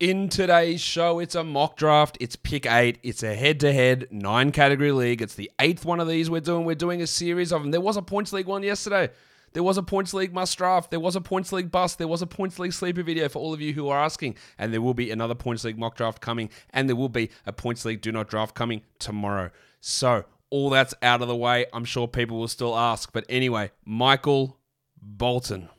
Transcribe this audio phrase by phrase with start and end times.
[0.00, 2.16] In today's show, it's a mock draft.
[2.20, 2.98] It's pick eight.
[3.02, 5.20] It's a head to head nine category league.
[5.20, 6.64] It's the eighth one of these we're doing.
[6.64, 7.72] We're doing a series of them.
[7.72, 9.10] There was a points league one yesterday.
[9.54, 10.92] There was a points league must draft.
[10.92, 11.98] There was a points league bust.
[11.98, 14.36] There was a points league sleeper video for all of you who are asking.
[14.56, 16.50] And there will be another points league mock draft coming.
[16.70, 19.50] And there will be a points league do not draft coming tomorrow.
[19.80, 21.66] So, all that's out of the way.
[21.72, 23.12] I'm sure people will still ask.
[23.12, 24.60] But anyway, Michael
[25.02, 25.70] Bolton.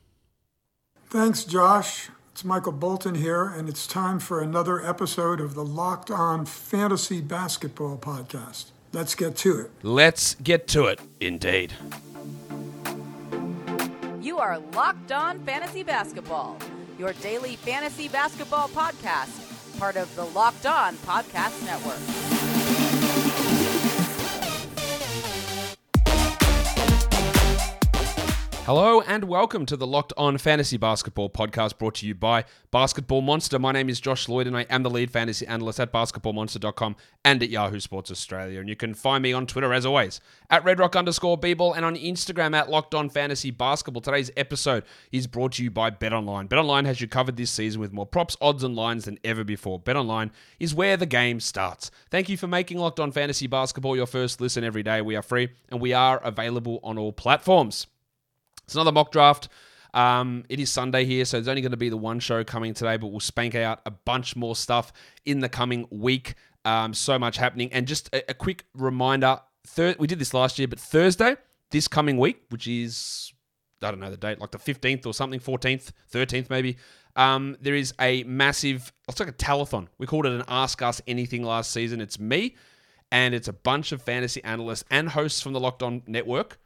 [1.10, 2.10] Thanks, Josh.
[2.40, 7.20] It's Michael Bolton here, and it's time for another episode of the Locked On Fantasy
[7.20, 8.68] Basketball Podcast.
[8.94, 9.72] Let's get to it.
[9.84, 11.74] Let's get to it, indeed.
[14.22, 16.58] You are Locked On Fantasy Basketball,
[16.98, 22.49] your daily fantasy basketball podcast, part of the Locked On Podcast Network.
[28.70, 33.22] Hello and welcome to the Locked On Fantasy Basketball podcast brought to you by Basketball
[33.22, 33.58] Monster.
[33.58, 36.96] My name is Josh Lloyd and I am the lead fantasy analyst at basketballmonster.com
[37.26, 38.60] and at Yahoo Sports Australia.
[38.60, 42.56] And you can find me on Twitter as always at redrock underscore and on Instagram
[42.56, 44.02] at Locked On Fantasy Basketball.
[44.02, 46.48] Today's episode is brought to you by BetOnline.
[46.48, 49.80] BetOnline has you covered this season with more props, odds, and lines than ever before.
[49.80, 51.90] BetOnline is where the game starts.
[52.12, 55.02] Thank you for making Locked On Fantasy Basketball your first listen every day.
[55.02, 57.88] We are free and we are available on all platforms.
[58.70, 59.50] It's another mock draft.
[59.96, 62.76] Um, it is Sunday here, so there's only going to be the one show coming
[62.76, 64.94] today, but we'll spank out a bunch more stuff
[65.26, 66.36] in the coming week.
[66.66, 67.74] Um, so much happening.
[67.74, 71.36] And just a, a quick reminder thir- we did this last year, but Thursday,
[71.72, 73.34] this coming week, which is,
[73.82, 76.78] I don't know the date, like the 15th or something, 14th, 13th maybe,
[77.16, 79.88] um, there is a massive, it's like a telethon.
[79.98, 82.02] We called it an Ask Us Anything last season.
[82.02, 82.56] It's me,
[83.12, 86.60] and it's a bunch of fantasy analysts and hosts from the Locked On Network.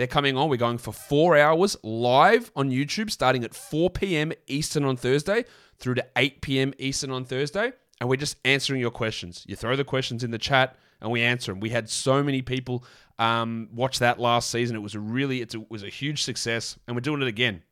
[0.00, 0.48] They're coming on.
[0.48, 4.32] We're going for four hours live on YouTube, starting at 4 p.m.
[4.46, 5.44] Eastern on Thursday
[5.76, 6.72] through to 8 p.m.
[6.78, 7.74] Eastern on Thursday.
[8.00, 9.44] And we're just answering your questions.
[9.46, 11.60] You throw the questions in the chat and we answer them.
[11.60, 12.82] We had so many people
[13.18, 14.74] um, watch that last season.
[14.74, 16.78] It was a really, it was a huge success.
[16.86, 17.62] And we're doing it again.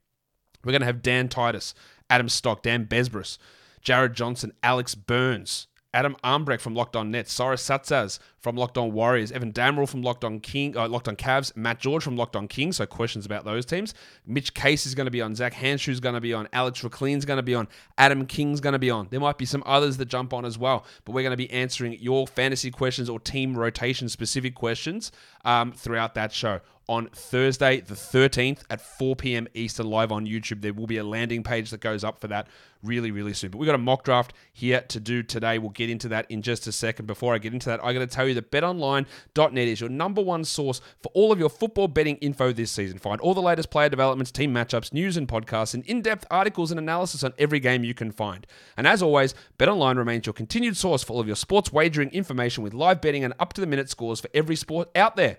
[0.63, 1.73] We're going to have Dan Titus,
[2.11, 3.39] Adam Stock, Dan Besbris,
[3.81, 8.93] Jared Johnson, Alex Burns, Adam Armbrecht from Locked On Nets, Cyrus Satsaz from Locked On
[8.93, 12.37] Warriors, Evan Damrell from Locked On King, uh, Locked On Cavs, Matt George from Locked
[12.37, 12.77] On Kings.
[12.77, 13.95] So questions about those teams.
[14.27, 15.35] Mitch Case is going to be on.
[15.35, 16.47] Zach Handshoe's going to be on.
[16.53, 17.69] Alex Reclean's going to be on.
[17.97, 19.09] Adam King's going to be on.
[19.11, 21.51] There might be some others that jump on as well, but we're going to be
[21.51, 25.11] answering your fantasy questions or team rotation specific questions
[25.45, 29.47] um, throughout that show on Thursday, the 13th at 4 p.m.
[29.55, 30.63] Eastern, live on YouTube.
[30.63, 32.49] There will be a landing page that goes up for that
[32.83, 33.51] really, really soon.
[33.51, 35.59] But we've got a mock draft here to do today.
[35.59, 37.07] We'll get into that in just a second.
[37.07, 40.23] Before I get into that, I got to tell you that betonline.net is your number
[40.23, 42.99] one source for all of your football betting info this season.
[42.99, 46.71] Find all the latest player developments, team matchups, news and podcasts, and in depth articles
[46.71, 48.47] and analysis on every game you can find.
[48.77, 52.63] And as always, BetOnline remains your continued source for all of your sports wagering information
[52.63, 55.39] with live betting and up to the minute scores for every sport out there.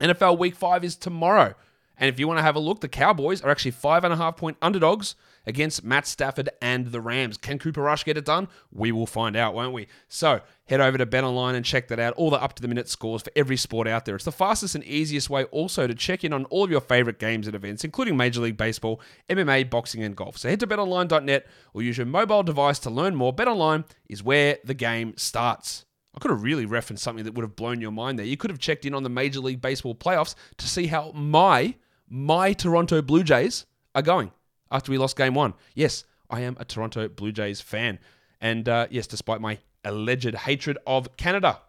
[0.00, 1.54] NFL Week 5 is tomorrow.
[1.98, 4.16] And if you want to have a look, the Cowboys are actually five and a
[4.16, 5.14] half point underdogs
[5.46, 7.38] against Matt Stafford and the Rams.
[7.38, 8.48] Can Cooper Rush get it done?
[8.70, 9.86] We will find out, won't we?
[10.08, 12.12] So head over to BetOnline and check that out.
[12.14, 14.16] All the up to the minute scores for every sport out there.
[14.16, 17.18] It's the fastest and easiest way also to check in on all of your favorite
[17.18, 20.36] games and events, including Major League Baseball, MMA, boxing, and golf.
[20.36, 23.32] So head to betonline.net or use your mobile device to learn more.
[23.32, 25.85] BetOnline is where the game starts.
[26.16, 28.24] I could have really referenced something that would have blown your mind there.
[28.26, 31.74] You could have checked in on the Major League Baseball playoffs to see how my
[32.08, 34.32] my Toronto Blue Jays are going
[34.70, 35.54] after we lost game one.
[35.74, 37.98] Yes, I am a Toronto Blue Jays fan.
[38.40, 41.60] And uh, yes, despite my alleged hatred of Canada.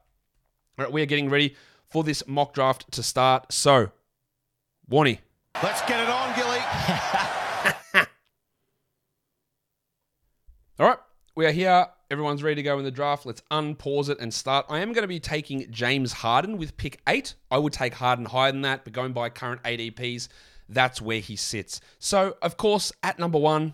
[0.77, 1.55] All right, we are getting ready
[1.89, 3.51] for this mock draft to start.
[3.51, 3.91] So,
[4.89, 5.19] Warnie.
[5.61, 6.59] Let's get it on, Gilly.
[10.79, 10.99] All right,
[11.35, 11.87] we are here.
[12.09, 13.25] Everyone's ready to go in the draft.
[13.25, 14.66] Let's unpause it and start.
[14.69, 17.34] I am going to be taking James Harden with pick eight.
[17.51, 20.29] I would take Harden higher than that, but going by current ADPs,
[20.69, 21.81] that's where he sits.
[22.00, 23.73] So, of course, at number one,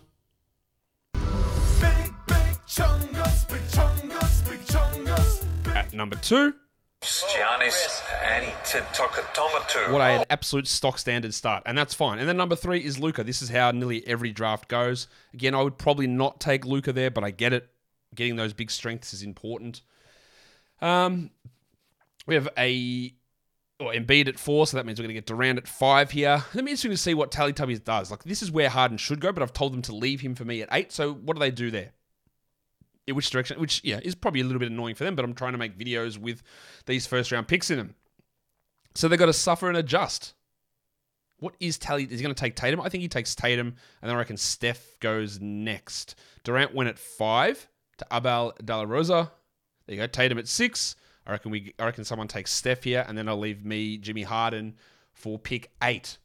[1.12, 5.46] Big, big chungus, big chungus, big chungus.
[5.76, 6.54] at number two,
[7.02, 9.92] Giannis Antetokounmpo.
[9.92, 12.18] what I had absolute stock standard start, and that's fine.
[12.18, 13.22] And then number three is Luka.
[13.22, 15.06] This is how nearly every draft goes.
[15.34, 17.68] Again, I would probably not take Luka there, but I get it.
[18.14, 19.82] Getting those big strengths is important.
[20.80, 21.30] Um,
[22.26, 23.14] we have a
[23.80, 26.44] or Embiid at four, so that means we're going to get Durant at five here.
[26.50, 28.10] It'll be interesting to see what Teletubbies does.
[28.10, 30.44] Like this is where Harden should go, but I've told them to leave him for
[30.44, 30.92] me at eight.
[30.92, 31.92] So what do they do there?
[33.06, 33.60] In which direction?
[33.60, 35.78] Which yeah is probably a little bit annoying for them, but I'm trying to make
[35.78, 36.42] videos with
[36.86, 37.94] these first round picks in them.
[38.94, 40.34] So they've got to suffer and adjust.
[41.38, 42.04] What is Tally?
[42.04, 42.80] Is he going to take Tatum?
[42.80, 46.14] I think he takes Tatum, and then I reckon Steph goes next.
[46.44, 49.32] Durant went at five, to Abel De La Rosa.
[49.86, 50.06] There you go.
[50.06, 50.96] Tatum at six.
[51.26, 51.74] I reckon we.
[51.78, 54.74] I reckon someone takes Steph here, and then I'll leave me Jimmy Harden
[55.12, 56.18] for pick eight.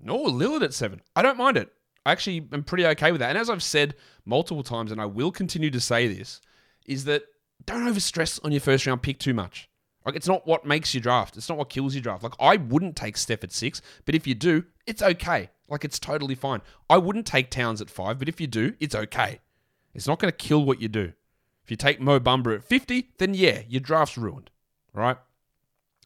[0.00, 1.00] No, Lillard at seven.
[1.14, 1.72] I don't mind it.
[2.06, 3.28] I actually am pretty okay with that.
[3.28, 3.94] And as I've said
[4.24, 6.40] multiple times, and I will continue to say this,
[6.86, 7.24] is that
[7.66, 9.68] don't overstress on your first round pick too much.
[10.06, 11.36] Like it's not what makes you draft.
[11.36, 12.22] It's not what kills you draft.
[12.22, 15.50] Like I wouldn't take Steph at six, but if you do, it's okay.
[15.68, 16.62] Like it's totally fine.
[16.88, 19.40] I wouldn't take Towns at five, but if you do, it's okay.
[19.94, 21.12] It's not going to kill what you do.
[21.64, 24.50] If you take Mo Bamba at 50, then yeah, your draft's ruined.
[24.92, 25.16] Right?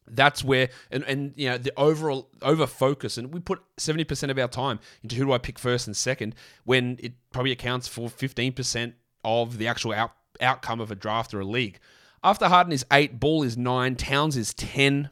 [0.07, 4.39] That's where and, and you know the overall over focus and we put 70% of
[4.39, 6.35] our time into who do I pick first and second
[6.65, 8.93] when it probably accounts for 15%
[9.25, 11.79] of the actual out, outcome of a draft or a league.
[12.23, 15.11] After Harden is 8, Ball is 9, Towns is 10.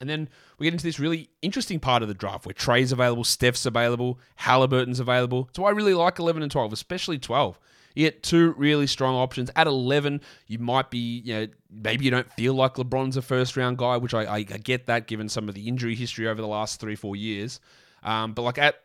[0.00, 0.28] And then
[0.58, 4.18] we get into this really interesting part of the draft where Trae's available, Steph's available,
[4.36, 5.48] Halliburton's available.
[5.54, 7.58] So I really like 11 and 12, especially 12.
[7.94, 9.50] You get two really strong options.
[9.54, 13.56] At 11, you might be, you know, maybe you don't feel like LeBron's a first
[13.56, 16.48] round guy, which I, I, get that given some of the injury history over the
[16.48, 17.60] last three, four years.
[18.02, 18.76] Um, but like at,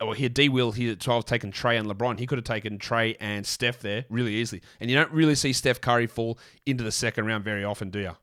[0.00, 2.18] well, here, D Will here at 12 taken Trae and LeBron.
[2.18, 4.60] He could have taken Trae and Steph there really easily.
[4.80, 8.00] And you don't really see Steph Curry fall into the second round very often, do
[8.00, 8.16] you?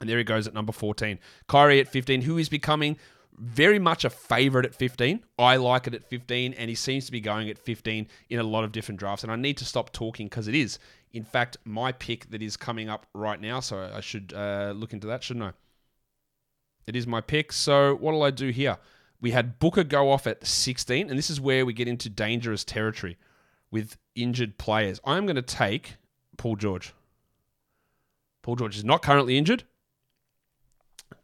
[0.00, 1.18] And there he goes at number 14.
[1.48, 2.96] Kyrie at 15, who is becoming
[3.38, 5.24] very much a favorite at 15.
[5.38, 8.42] I like it at 15, and he seems to be going at 15 in a
[8.42, 9.22] lot of different drafts.
[9.22, 10.78] And I need to stop talking because it is,
[11.12, 13.60] in fact, my pick that is coming up right now.
[13.60, 15.52] So I should uh, look into that, shouldn't I?
[16.86, 17.52] It is my pick.
[17.52, 18.78] So what'll I do here?
[19.20, 22.64] We had Booker go off at 16, and this is where we get into dangerous
[22.64, 23.16] territory
[23.70, 25.00] with injured players.
[25.04, 25.94] I'm going to take
[26.36, 26.92] Paul George.
[28.42, 29.64] Paul George is not currently injured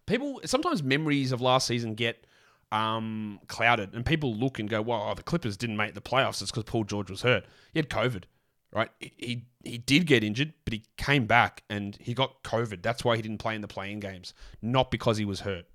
[0.07, 2.27] people sometimes memories of last season get
[2.71, 6.41] um, clouded, and people look and go, "Well, the Clippers didn't make the playoffs.
[6.43, 7.45] It's because Paul George was hurt.
[7.73, 8.25] He had COVID,
[8.73, 8.91] right?
[8.99, 12.83] He he did get injured, but he came back and he got COVID.
[12.83, 15.67] That's why he didn't play in the playing games, not because he was hurt."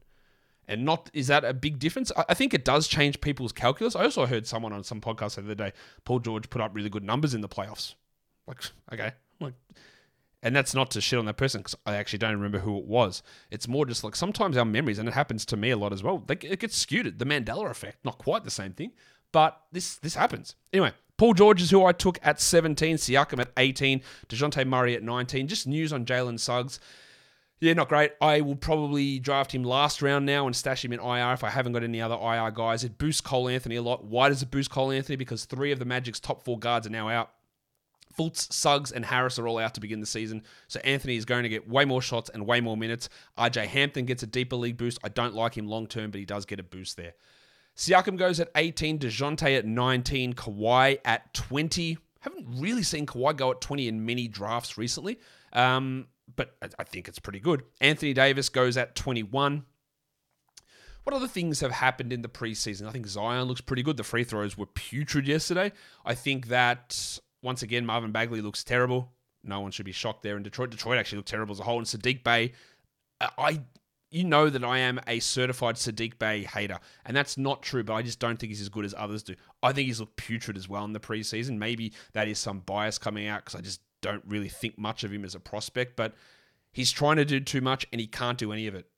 [0.67, 2.11] And not is that a big difference?
[2.27, 3.95] I think it does change people's calculus.
[3.95, 5.71] I also heard someone on some podcast the other day,
[6.03, 7.95] Paul George put up really good numbers in the playoffs.
[8.47, 8.61] Like,
[8.93, 9.53] okay, like
[10.43, 12.85] and that's not to shit on that person because I actually don't remember who it
[12.85, 13.23] was.
[13.49, 16.03] It's more just like sometimes our memories, and it happens to me a lot as
[16.03, 16.23] well.
[16.29, 17.19] It gets skewed.
[17.19, 18.91] The Mandela effect, not quite the same thing,
[19.31, 20.55] but this this happens.
[20.71, 25.03] Anyway, Paul George is who I took at 17, Siakam at 18, Dejounte Murray at
[25.03, 25.47] 19.
[25.47, 26.79] Just news on Jalen Suggs.
[27.59, 28.11] Yeah, not great.
[28.21, 31.49] I will probably draft him last round now and stash him in IR if I
[31.49, 32.83] haven't got any other IR guys.
[32.83, 34.05] It boosts Cole Anthony a lot.
[34.05, 35.15] Why does it boost Cole Anthony?
[35.15, 37.31] Because three of the Magic's top four guards are now out.
[38.17, 40.43] Fultz, Suggs, and Harris are all out to begin the season.
[40.67, 43.09] So Anthony is going to get way more shots and way more minutes.
[43.37, 44.99] RJ Hampton gets a deeper league boost.
[45.03, 47.13] I don't like him long term, but he does get a boost there.
[47.75, 51.97] Siakam goes at 18, DeJounte at 19, Kawhi at 20.
[52.21, 55.19] Haven't really seen Kawhi go at 20 in many drafts recently,
[55.53, 57.63] um, but I think it's pretty good.
[57.79, 59.63] Anthony Davis goes at 21.
[61.03, 62.85] What other things have happened in the preseason?
[62.85, 63.95] I think Zion looks pretty good.
[63.95, 65.71] The free throws were putrid yesterday.
[66.03, 69.11] I think that once again, Marvin Bagley looks terrible.
[69.43, 70.69] No one should be shocked there in Detroit.
[70.69, 71.77] Detroit actually looked terrible as a whole.
[71.77, 72.53] And Saddiq Bey,
[73.21, 73.61] uh, I,
[74.09, 77.83] you know that I am a certified Saddiq Bey hater, and that's not true.
[77.83, 79.35] But I just don't think he's as good as others do.
[79.63, 81.57] I think he's looked putrid as well in the preseason.
[81.57, 85.11] Maybe that is some bias coming out because I just don't really think much of
[85.13, 85.95] him as a prospect.
[85.95, 86.13] But
[86.71, 88.89] he's trying to do too much, and he can't do any of it.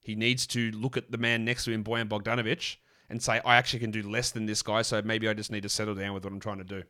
[0.00, 2.76] He needs to look at the man next to him, Bojan Bogdanovic,
[3.10, 5.64] and say, I actually can do less than this guy, so maybe I just need
[5.64, 6.84] to settle down with what I'm trying to do.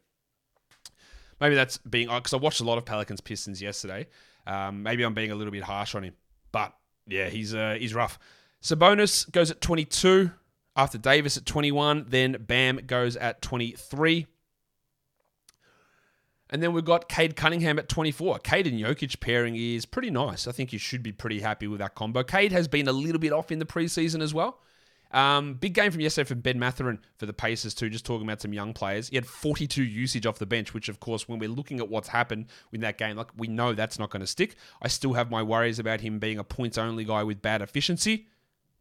[1.41, 4.07] Maybe that's being because I watched a lot of Pelicans Pistons yesterday.
[4.47, 6.15] Um, maybe I'm being a little bit harsh on him,
[6.53, 6.73] but
[7.07, 8.19] yeah, he's uh, he's rough.
[8.63, 10.31] Sabonis goes at 22
[10.77, 12.07] after Davis at 21.
[12.09, 14.27] Then Bam goes at 23.
[16.49, 18.39] And then we've got Cade Cunningham at 24.
[18.39, 20.47] Cade and Jokic pairing is pretty nice.
[20.47, 22.23] I think you should be pretty happy with that combo.
[22.23, 24.61] Cade has been a little bit off in the preseason as well.
[25.17, 27.89] Um, big game from yesterday from Ben Mathurin for the Pacers too.
[27.89, 29.09] Just talking about some young players.
[29.09, 32.09] He had 42 usage off the bench, which of course, when we're looking at what's
[32.09, 34.57] happened in that game, like we know that's not going to stick.
[34.83, 38.27] I still have my worries about him being a points only guy with bad efficiency,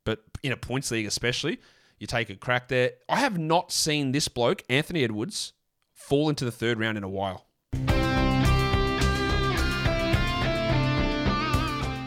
[0.04, 1.62] but in a points league especially,
[2.00, 2.92] you take a crack there.
[3.08, 5.54] I have not seen this bloke Anthony Edwards
[5.94, 7.46] fall into the third round in a while.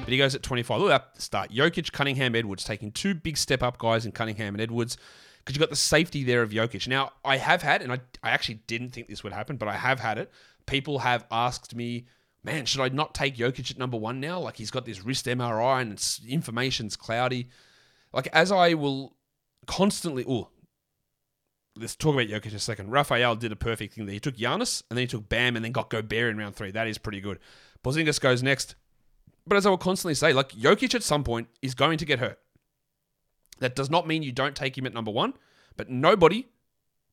[0.09, 0.81] But he goes at 25.
[0.81, 1.51] Look at that start.
[1.51, 4.97] Jokic, Cunningham, Edwards taking two big step up guys in Cunningham and Edwards
[5.37, 6.89] because you've got the safety there of Jokic.
[6.89, 9.75] Now, I have had, and I, I actually didn't think this would happen, but I
[9.75, 10.33] have had it.
[10.65, 12.07] People have asked me,
[12.43, 14.41] man, should I not take Jokic at number one now?
[14.41, 17.51] Like he's got this wrist MRI and it's, information's cloudy.
[18.11, 19.15] Like as I will
[19.67, 20.49] constantly, oh,
[21.77, 22.91] let's talk about Jokic a second.
[22.91, 24.15] Raphael did a perfect thing there.
[24.15, 26.71] He took Giannis and then he took Bam and then got Gobert in round three.
[26.71, 27.39] That is pretty good.
[27.85, 28.75] Porzingis goes next.
[29.49, 32.19] But as I will constantly say, like Jokic at some point is going to get
[32.19, 32.39] hurt.
[33.61, 35.35] That does not mean you don't take him at number one,
[35.77, 36.47] but nobody,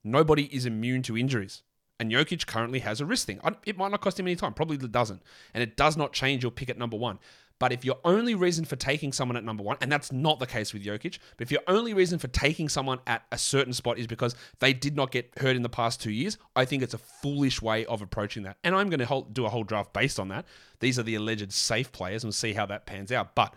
[0.03, 1.63] nobody is immune to injuries.
[1.99, 3.39] And Jokic currently has a wrist thing.
[3.65, 5.21] It might not cost him any time, probably doesn't.
[5.53, 7.19] And it does not change your pick at number one.
[7.57, 10.45] But if your only reason for taking someone at number one, and that's not the
[10.45, 13.97] case with Jokic, but if your only reason for taking someone at a certain spot
[13.97, 16.93] is because they did not get hurt in the past two years, I think it's
[16.93, 18.57] a foolish way of approaching that.
[18.63, 20.45] And I'm going to do a whole draft based on that.
[20.81, 23.35] These are the alleged safe players and see how that pans out.
[23.35, 23.53] But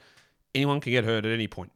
[0.55, 1.73] anyone can get hurt at any point.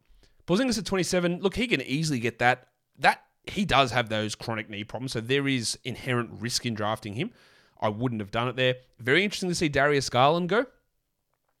[0.47, 2.69] Porzingis at 27, look, he can easily get that.
[2.99, 7.13] That he does have those chronic knee problems, so there is inherent risk in drafting
[7.13, 7.31] him.
[7.81, 8.75] I wouldn't have done it there.
[8.99, 10.65] Very interesting to see Darius Garland go.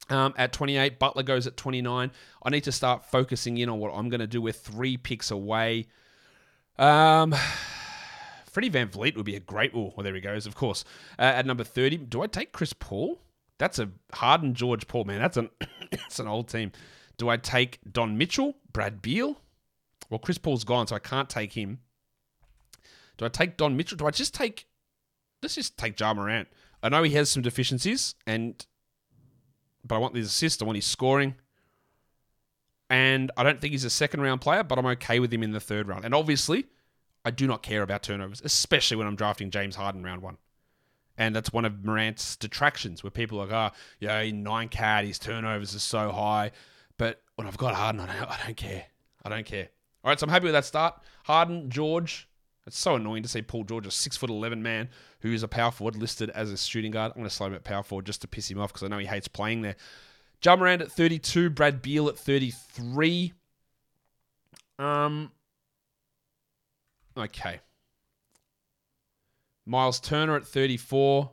[0.09, 2.11] Um, at 28, Butler goes at 29.
[2.43, 4.41] I need to start focusing in on what I'm going to do.
[4.41, 5.87] We're three picks away.
[6.77, 7.33] Um,
[8.45, 9.71] Freddie VanVleet would be a great.
[9.73, 10.83] Oh, well, there he goes, of course.
[11.17, 13.19] Uh, at number 30, do I take Chris Paul?
[13.57, 15.19] That's a Harden George Paul, man.
[15.19, 15.49] That's an,
[15.91, 16.71] that's an old team.
[17.17, 19.37] Do I take Don Mitchell, Brad Beal?
[20.09, 21.79] Well, Chris Paul's gone, so I can't take him.
[23.17, 23.97] Do I take Don Mitchell?
[23.97, 24.67] Do I just take.
[25.41, 26.47] Let's just take Ja Morant.
[26.81, 28.65] I know he has some deficiencies, and
[29.83, 30.61] but I want his assist.
[30.61, 31.35] I want his scoring.
[32.89, 35.51] And I don't think he's a second round player, but I'm okay with him in
[35.51, 36.05] the third round.
[36.05, 36.67] And obviously,
[37.25, 40.37] I do not care about turnovers, especially when I'm drafting James Harden round one.
[41.17, 45.05] And that's one of Morant's detractions where people are like, oh, yeah, in nine cat,
[45.05, 46.51] his turnovers are so high.
[46.97, 48.85] But when I've got Harden, I don't, I don't care.
[49.23, 49.69] I don't care.
[50.03, 51.01] All right, so I'm happy with that start.
[51.23, 52.27] Harden, George.
[52.65, 54.89] It's so annoying to see Paul George, a six foot eleven man
[55.23, 57.13] who is a power forward listed as a shooting guard.
[57.13, 58.89] I'm going to slow him at power forward just to piss him off because I
[58.89, 59.77] know he hates playing there.
[60.43, 63.33] Ja Morant at 32, Brad Beal at 33.
[64.77, 65.31] Um.
[67.17, 67.61] Okay.
[69.65, 71.31] Miles Turner at 34.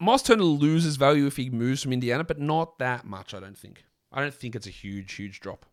[0.00, 3.58] Miles Turner loses value if he moves from Indiana, but not that much, I don't
[3.58, 3.84] think.
[4.10, 5.66] I don't think it's a huge, huge drop.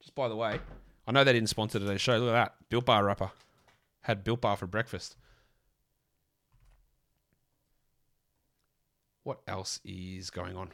[0.00, 0.60] Just by the way,
[1.08, 2.18] I know they didn't sponsor today's show.
[2.18, 2.54] Look at that.
[2.68, 3.32] Built Bar wrapper.
[4.02, 5.16] Had Built Bar for breakfast.
[9.26, 10.70] What else is going on?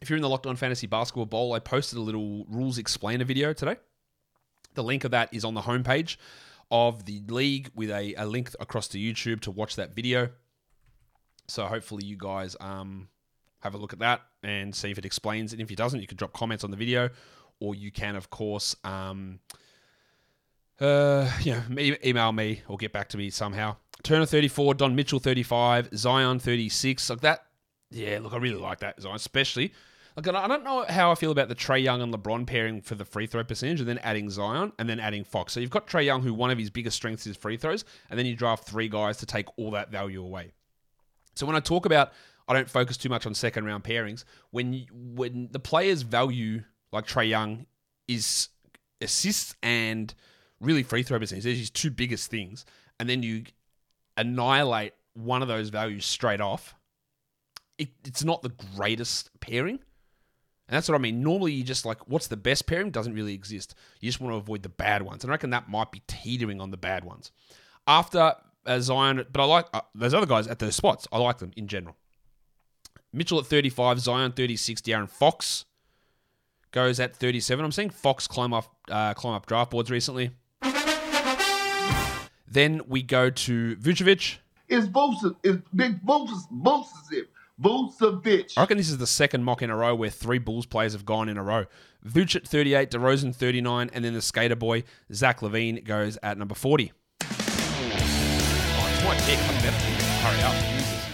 [0.00, 3.24] If you're in the Locked On Fantasy Basketball Bowl, I posted a little rules explainer
[3.24, 3.76] video today.
[4.74, 6.16] The link of that is on the homepage
[6.72, 10.30] of the league with a, a link across to YouTube to watch that video.
[11.46, 13.06] So hopefully you guys um,
[13.60, 15.52] have a look at that and see if it explains.
[15.52, 17.08] And if it doesn't, you can drop comments on the video,
[17.60, 19.38] or you can, of course, um,
[20.80, 21.62] uh, you know,
[22.04, 23.76] email me or get back to me somehow.
[24.02, 27.10] Turner 34, Don Mitchell 35, Zion 36.
[27.10, 27.44] Like that,
[27.90, 29.72] yeah, look, I really like that Zion, especially.
[30.16, 32.94] Like, I don't know how I feel about the Trae Young and LeBron pairing for
[32.94, 35.52] the free throw percentage, and then adding Zion, and then adding Fox.
[35.52, 38.18] So you've got Trae Young, who one of his biggest strengths is free throws, and
[38.18, 40.52] then you draft three guys to take all that value away.
[41.34, 42.12] So when I talk about,
[42.48, 44.24] I don't focus too much on second round pairings.
[44.50, 47.66] When when the player's value, like Trae Young,
[48.08, 48.48] is
[49.00, 50.12] assists and
[50.60, 52.64] really free throw percentage, there's his two biggest things,
[52.98, 53.44] and then you
[54.20, 56.74] annihilate one of those values straight off.
[57.78, 59.80] It, it's not the greatest pairing.
[60.68, 61.22] And that's what I mean.
[61.22, 62.90] Normally, you just like, what's the best pairing?
[62.90, 63.74] Doesn't really exist.
[64.00, 65.24] You just want to avoid the bad ones.
[65.24, 67.32] And I reckon that might be teetering on the bad ones.
[67.86, 68.34] After
[68.66, 71.08] uh, Zion, but I like uh, those other guys at those spots.
[71.10, 71.96] I like them in general.
[73.12, 75.64] Mitchell at 35, Zion 36, De'Aaron Fox
[76.70, 77.64] goes at 37.
[77.64, 80.30] I'm seeing Fox climb up, uh, climb up draft boards recently.
[82.50, 84.38] Then we go to Vucevic.
[84.68, 85.36] It's Vucevic.
[85.44, 86.48] It's Big Vucevic.
[86.52, 87.26] Vucevic.
[87.60, 88.52] Vucevic.
[88.56, 91.04] I reckon this is the second mock in a row where three Bulls players have
[91.04, 91.66] gone in a row.
[92.04, 96.54] Vooch at 38, DeRozan 39, and then the skater boy, Zach LaVine, goes at number
[96.54, 96.92] 40.
[97.22, 99.38] Oh, it's my pick.
[99.38, 99.76] I better
[100.22, 100.54] hurry up.
[100.74, 101.06] Jesus.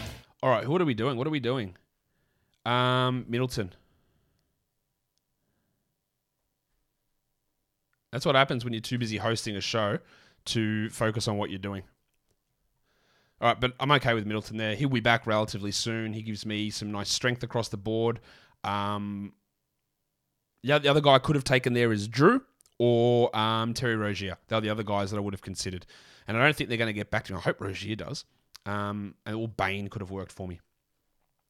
[0.43, 1.17] All right, what are we doing?
[1.19, 1.77] What are we doing?
[2.65, 3.73] Um, Middleton.
[8.13, 9.99] That's what happens when you're too busy hosting a show
[10.47, 11.83] to focus on what you're doing.
[13.41, 14.75] All right, but I'm okay with Middleton there.
[14.75, 16.15] He'll be back relatively soon.
[16.15, 18.21] He gives me some nice strength across the board.
[18.65, 19.35] Um,
[20.63, 22.41] yeah, the other guy I could have taken there is Jrue
[22.79, 24.39] or um, Terry Rozier.
[24.49, 25.87] They're the other guys that I would have considered.
[26.27, 27.39] And I don't think they're going to get back to me.
[27.39, 28.25] I hope Rozier does.
[28.65, 30.61] Um, and or Bane could have worked for me.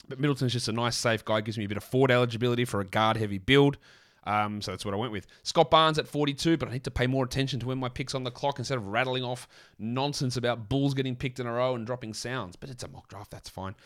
[0.09, 1.41] But Middleton's just a nice, safe guy.
[1.41, 3.79] Gives me a bit of forward eligibility for a guard-heavy build.
[4.26, 5.26] Um, so that's what I went with.
[5.45, 8.14] Scott Barnes at 42, but I need to pay more attention to when my pick's
[8.14, 9.47] on the clock instead of rattling off
[9.78, 12.56] nonsense about Bulls getting picked in a row and dropping sounds.
[12.56, 13.76] But it's a mock draft, that's fine.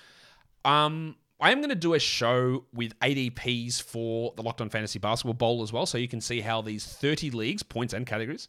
[0.64, 4.99] Um, I am going to do a show with ADPs for the Locked On Fantasy
[4.99, 8.49] Basketball Bowl as well, so you can see how these 30 leagues, points and categories,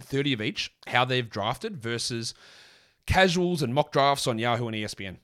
[0.00, 2.34] 30 of each, how they've drafted versus
[3.06, 5.16] casuals and mock drafts on Yahoo and ESPN,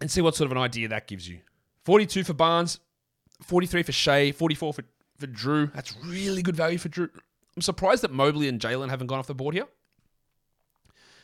[0.00, 1.40] and see what sort of an idea that gives you.
[1.84, 2.80] 42 for Barnes,
[3.42, 4.84] 43 for Shea, 44 for,
[5.18, 5.72] for Jrue.
[5.72, 7.10] That's really good value for Jrue.
[7.56, 9.66] I'm surprised that Mobley and Jalen haven't gone off the board here.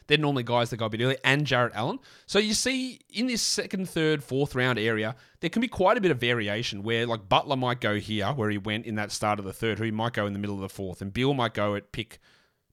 [0.07, 2.01] They're normally guys that go a bit early, and Jarrett Allen.
[2.27, 6.01] So you see in this second, third, fourth round area, there can be quite a
[6.01, 9.39] bit of variation where like Butler might go here, where he went in that start
[9.39, 11.33] of the third, or he might go in the middle of the fourth, and Bill
[11.33, 12.19] might go at pick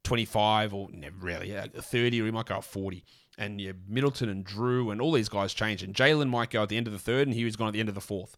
[0.04, 3.04] 25 or never really yeah, 30, or he might go at 40.
[3.38, 5.84] And yeah, Middleton and Jrue and all these guys change.
[5.84, 7.74] And Jalen might go at the end of the third, and he was gone at
[7.74, 8.36] the end of the fourth.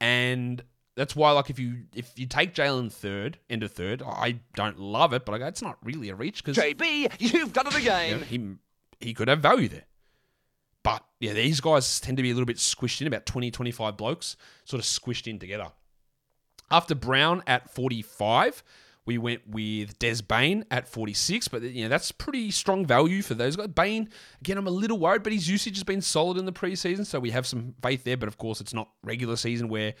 [0.00, 0.62] And
[0.94, 5.12] that's why, like, if you if you take Jalen third, into third, I don't love
[5.12, 8.22] it, but I go, it's not really a reach because JB, you've done it again.
[8.22, 8.56] he
[9.00, 9.84] he could have value there.
[10.82, 13.96] But yeah, these guys tend to be a little bit squished in, about 20, 25
[13.96, 15.66] blokes, sort of squished in together.
[16.70, 18.62] After Brown at 45,
[19.06, 23.34] we went with Des Bane at 46, but you know that's pretty strong value for
[23.34, 23.68] those guys.
[23.68, 24.10] Bane,
[24.40, 27.20] again, I'm a little worried, but his usage has been solid in the preseason, so
[27.20, 28.16] we have some faith there.
[28.16, 29.94] But of course, it's not regular season where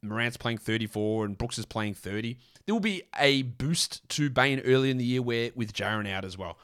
[0.00, 2.38] Morant's playing 34 and Brooks is playing 30.
[2.64, 6.24] There will be a boost to Bane early in the year where with Jaren out
[6.24, 6.58] as well.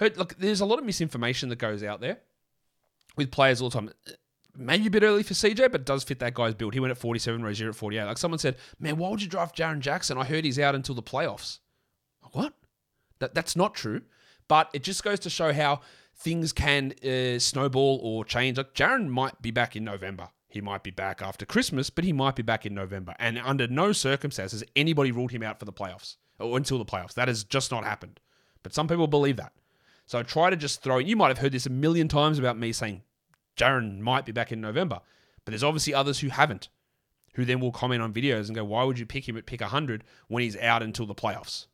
[0.00, 2.18] Look, there's a lot of misinformation that goes out there
[3.16, 3.90] with players all the time.
[4.58, 6.74] Maybe a bit early for CJ, but does fit that guy's build.
[6.74, 8.04] He went at 47, Rozier at 48.
[8.04, 10.18] Like someone said, man, why would you draft Jaren Jackson?
[10.18, 11.58] I heard he's out until the playoffs.
[12.32, 12.54] What?
[13.18, 14.02] That that's not true.
[14.48, 15.80] But it just goes to show how
[16.14, 18.58] things can uh, snowball or change.
[18.58, 20.28] Like Jaren might be back in November.
[20.48, 23.14] He might be back after Christmas, but he might be back in November.
[23.18, 27.14] And under no circumstances anybody ruled him out for the playoffs or until the playoffs.
[27.14, 28.20] That has just not happened.
[28.62, 29.52] But some people believe that.
[30.06, 30.98] So try to just throw.
[30.98, 33.02] You might have heard this a million times about me saying
[33.56, 35.00] Jaren might be back in November,
[35.44, 36.68] but there's obviously others who haven't,
[37.34, 39.60] who then will comment on videos and go, "Why would you pick him at pick
[39.60, 41.66] 100 when he's out until the playoffs?"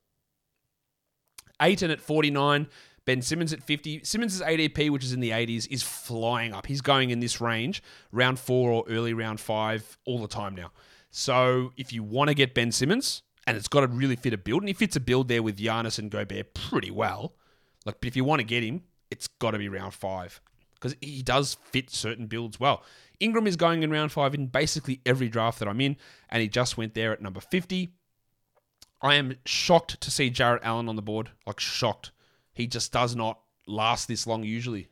[1.60, 2.68] Ayton at 49,
[3.04, 4.04] Ben Simmons at 50.
[4.04, 6.66] Simmons' ADP, which is in the 80s, is flying up.
[6.66, 10.72] He's going in this range, round four or early round five, all the time now.
[11.10, 14.38] So if you want to get Ben Simmons, and it's got to really fit a
[14.38, 17.34] build, and he fits a build there with Giannis and Gobert pretty well.
[17.84, 20.40] Like, but if you want to get him, it's got to be round five
[20.82, 22.82] because he does fit certain builds well.
[23.20, 25.96] Ingram is going in round five in basically every draft that I'm in,
[26.28, 27.92] and he just went there at number 50.
[29.00, 31.30] I am shocked to see Jarrett Allen on the board.
[31.46, 32.10] Like, shocked.
[32.52, 34.88] He just does not last this long usually.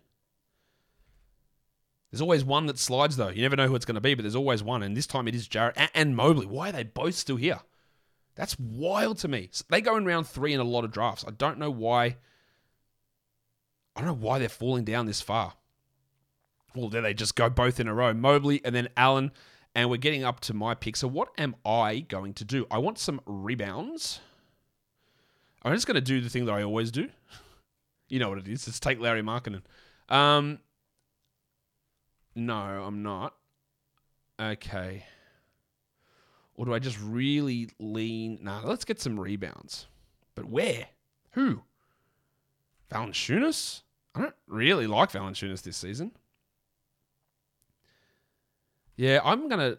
[2.10, 3.28] There's always one that slides, though.
[3.28, 4.82] You never know who it's going to be, but there's always one.
[4.82, 6.46] And this time it is Jarrett and, Mobley.
[6.46, 7.60] Why are they both still here?
[8.36, 9.48] That's wild to me.
[9.52, 11.24] So they go in round three in a lot of drafts.
[11.26, 12.16] I don't know why.
[13.94, 15.54] I don't know why they're falling down this far.
[16.74, 18.12] Well, there they just go both in a row.
[18.14, 19.32] Mobley and then Allen.
[19.74, 20.96] And we're getting up to my pick.
[20.96, 22.66] So what am I going to do?
[22.70, 24.18] I want some rebounds.
[25.62, 27.08] I'm just going to do the thing that I always do.
[28.12, 28.66] You know what it is.
[28.66, 29.62] It's take Lauri Markkanen.
[30.08, 30.58] Um,
[32.34, 33.36] no, I'm not.
[34.40, 35.04] Okay.
[36.56, 38.40] Or do I just really lean?
[38.42, 39.86] Nah, let's get some rebounds.
[40.34, 40.88] But where?
[41.34, 41.62] Who?
[42.90, 43.82] Valanciunas?
[44.14, 46.12] I don't really like Valanciunas this season.
[49.00, 49.78] Yeah, I'm gonna.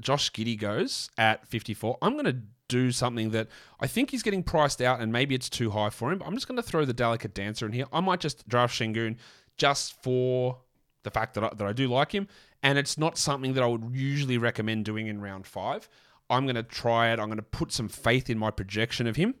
[0.00, 1.98] Josh Giddey goes at 54.
[2.02, 3.46] I'm gonna do something that
[3.78, 6.18] I think he's getting priced out, and maybe it's too high for him.
[6.18, 7.86] But I'm just gonna throw the delicate dancer in here.
[7.92, 9.18] I might just draft Sengun
[9.56, 10.58] just for
[11.04, 12.26] the fact that I, that I do like him,
[12.60, 15.88] and it's not something that I would usually recommend doing in round five.
[16.28, 17.20] I'm gonna try it.
[17.20, 19.36] I'm gonna put some faith in my projection of him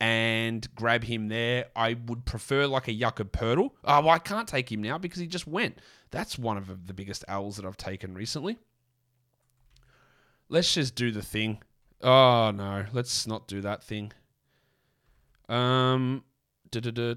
[0.00, 1.66] and grab him there.
[1.76, 3.70] I would prefer like a Jakob Poeltl.
[3.84, 5.78] Oh, well, I can't take him now because he just went.
[6.10, 8.58] That's one of the biggest owls that I've taken recently.
[10.48, 11.62] Let's just do the thing.
[12.02, 14.12] Oh no, let's not do that thing.
[15.48, 16.24] Um,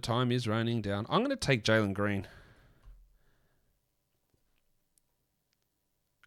[0.02, 1.06] time is running down.
[1.10, 2.28] I'm going to take Jalen Green.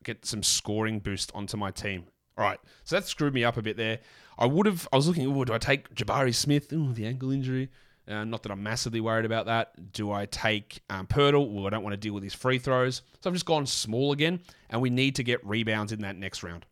[0.03, 2.07] Get some scoring boost onto my team.
[2.38, 4.01] All right, so that screwed me up a bit there.
[4.38, 4.87] I would have.
[4.92, 5.27] I was looking.
[5.27, 6.70] Oh, do I take Jabari Smith?
[6.72, 7.70] Oh, the ankle injury.
[8.09, 9.92] Uh, not that I'm massively worried about that.
[9.92, 11.51] Do I take um, Poeltl?
[11.51, 13.03] Well, I don't want to deal with his free throws.
[13.20, 16.42] So I've just gone small again, and we need to get rebounds in that next
[16.42, 16.66] round.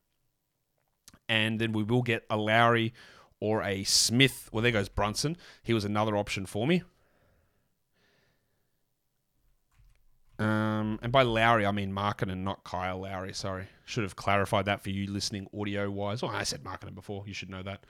[1.29, 2.92] And then we will get a Lauri
[3.40, 4.48] or a Smith.
[4.53, 5.37] Well, there goes Brunson.
[5.62, 6.83] He was another option for me.
[10.38, 13.33] Um, and by Lauri, I mean Markkanen and not Kyle Lowry.
[13.33, 13.66] Sorry.
[13.85, 16.23] Should have clarified that for you listening audio wise.
[16.23, 17.25] Well, I said Markkanen before.
[17.27, 17.85] You should know that.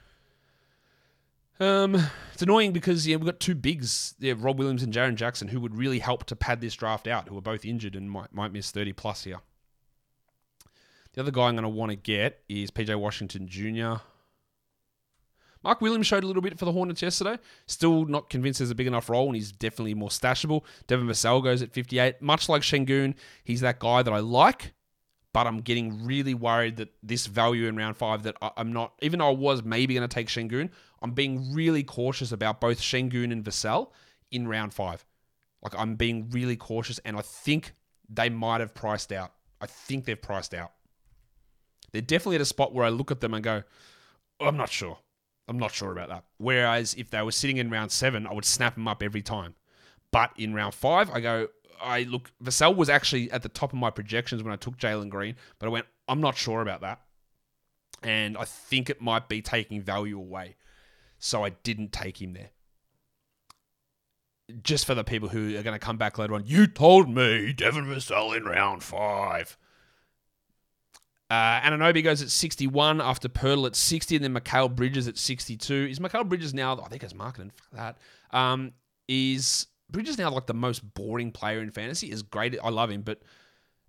[1.59, 1.95] Um,
[2.33, 5.61] it's annoying because yeah, we've got two bigs, yeah, Rob Williams and Jaren Jackson, who
[5.61, 8.51] would really help to pad this draft out, who are both injured and might might
[8.51, 9.39] miss thirty plus here.
[11.13, 14.01] The other guy I'm going to want to get is PJ Washington Jr.
[15.65, 17.39] Mark Williams showed a little bit for the Hornets yesterday.
[17.65, 20.61] Still not convinced there's a big enough role, and he's definitely more stashable.
[20.85, 22.21] Devin Vassell goes at 58.
[22.21, 24.73] Much like Sengun, he's that guy that I like,
[25.33, 28.93] but I'm getting really worried that this value in round five that I- I'm not,
[29.01, 30.69] even though I was maybe going to take Sengun,
[31.01, 33.89] I'm being really cautious about both Sengun and Vassell
[34.29, 35.03] in round five.
[35.63, 37.73] Like I'm being really cautious, and I think
[38.07, 39.33] they might have priced out.
[39.59, 40.73] I think they've priced out.
[41.91, 43.63] They're definitely at a spot where I look at them and go,
[44.39, 44.99] I'm not sure.
[45.47, 46.23] I'm not sure about that.
[46.37, 49.55] Whereas if they were sitting in round seven, I would snap them up every time.
[50.11, 51.49] But in round five, I go,
[51.81, 55.09] I look, Vassell was actually at the top of my projections when I took Jalen
[55.09, 57.01] Green, but I went, I'm not sure about that.
[58.01, 60.55] And I think it might be taking value away.
[61.17, 62.51] So I didn't take him there.
[64.61, 67.51] Just for the people who are going to come back later on, you told me
[67.51, 69.57] Devin Vassell in round five.
[71.29, 75.73] Uh, Anunoby goes at 61 after Poeltl at 60, and then Mikal Bridges at 62.
[75.89, 78.37] Is Mikal Bridges now, I think it's marketing, fuck that.
[78.37, 78.73] Um,
[79.07, 82.11] is Bridges now like the most boring player in fantasy?
[82.11, 82.57] Is great.
[82.63, 83.21] I love him, but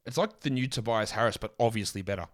[0.07, 2.27] it's like the new Tobias Harris, but obviously better.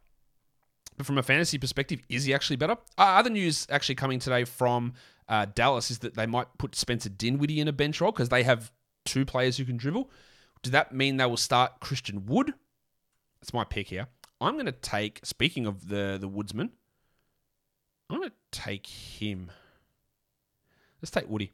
[0.96, 2.76] But from a fantasy perspective, is he actually better?
[2.98, 4.92] Uh, other news actually coming today from
[5.28, 8.42] uh, Dallas is that they might put Spencer Dinwiddie in a bench role because they
[8.42, 8.70] have
[9.04, 10.10] two players who can dribble.
[10.62, 12.52] Does that mean they will start Christian Wood?
[13.40, 14.06] That's my pick here.
[14.42, 16.70] I'm going to take, speaking of the, the Woodsman,
[18.10, 19.50] I'm going to take him.
[21.00, 21.52] Let's take Woody.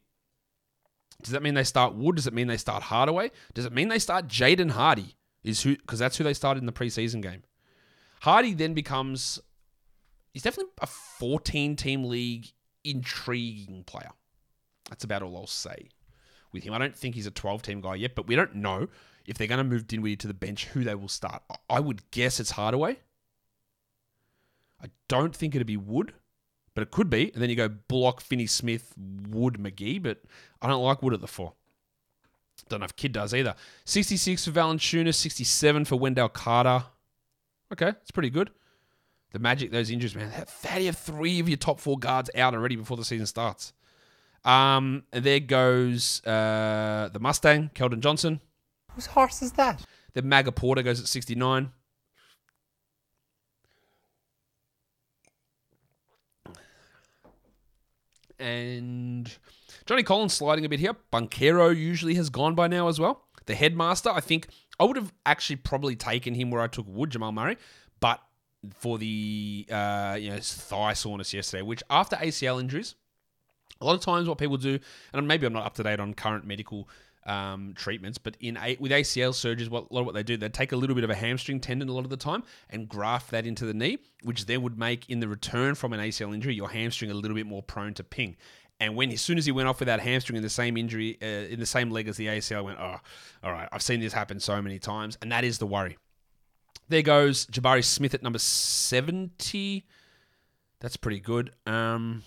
[1.21, 2.15] Does that mean they start Wood?
[2.15, 3.31] Does it mean they start Hardaway?
[3.53, 5.15] Does it mean they start Jaden Hardy?
[5.43, 7.43] Is who because that's who they started in the preseason game.
[8.21, 9.39] Hardy then becomes
[10.33, 12.47] he's definitely a 14 team league
[12.83, 14.11] intriguing player.
[14.89, 15.89] That's about all I'll say
[16.51, 16.73] with him.
[16.73, 18.87] I don't think he's a 12 team guy yet, but we don't know
[19.29, 21.43] if they're going to move Dinwiddie to the bench who they will start.
[21.69, 22.97] I- would guess it's Hardaway.
[24.83, 26.13] I don't think it'd be Wood,
[26.73, 27.31] but it could be.
[27.33, 30.21] And then you go Block, Finney Smith, Wood, McGee, but
[30.61, 31.53] I don't like Wood at the four.
[32.67, 33.55] Don't know if Kidd does either.
[33.85, 36.85] 66 for Valanciunas, 67 for Wendell Carter.
[37.71, 38.51] Okay, it's pretty good.
[39.31, 40.31] The Magic, those injuries, man.
[40.63, 43.27] How do you have three of your top four guards out already before the season
[43.27, 43.73] starts?
[44.43, 48.41] Um, there goes uh, the Mustang, Keldon Johnson.
[48.99, 49.85] Whose horse is that?
[50.11, 51.71] The Maga Porter goes at 69.
[58.37, 59.37] And
[59.85, 60.97] Johnny Collins sliding a bit here.
[61.13, 63.23] Banchero usually has gone by now as well.
[63.45, 64.49] The headmaster, I think
[64.81, 67.55] I would have actually probably taken him where I took Wood, Jamal Murray,
[68.01, 68.19] but
[68.79, 72.95] for the uh, you know thigh soreness yesterday, which after ACL injuries,
[73.79, 74.77] a lot of times what people do,
[75.13, 76.89] and maybe I'm not up to date on current medical
[77.25, 80.37] um, treatments, but in a, with ACL surgeries, what, a lot of what they do,
[80.37, 82.87] they take a little bit of a hamstring tendon a lot of the time and
[82.87, 86.33] graft that into the knee, which then would make in the return from an ACL
[86.33, 88.35] injury your hamstring a little bit more prone to ping.
[88.79, 91.17] And when as soon as he went off with that hamstring in the same injury
[91.21, 92.97] uh, in the same leg as the ACL, I went, oh,
[93.43, 95.97] all right, I've seen this happen so many times, and that is the worry.
[96.87, 99.85] There goes Jabari Smith at number seventy.
[100.79, 101.51] That's pretty good.
[101.65, 102.23] Um.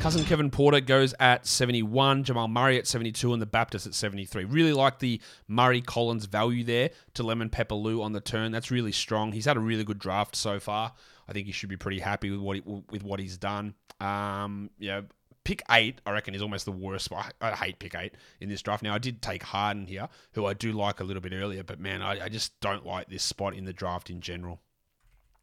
[0.00, 4.46] Cousin Kevin Porter goes at 71, Jamal Murray at 72, and the Baptist at 73.
[4.46, 8.50] Really like the Murray Collins value there to Lemon Pepper Lou on the turn.
[8.50, 9.32] That's really strong.
[9.32, 10.94] He's had a really good draft so far.
[11.28, 13.74] I think he should be pretty happy with what he, with what he's done.
[14.00, 15.02] Um, yeah,
[15.44, 17.12] pick eight, I reckon, is almost the worst.
[17.12, 18.82] I, I hate pick eight in this draft.
[18.82, 21.78] Now, I did take Harden here, who I do like a little bit earlier, but
[21.78, 24.62] man, I, I just don't like this spot in the draft in general,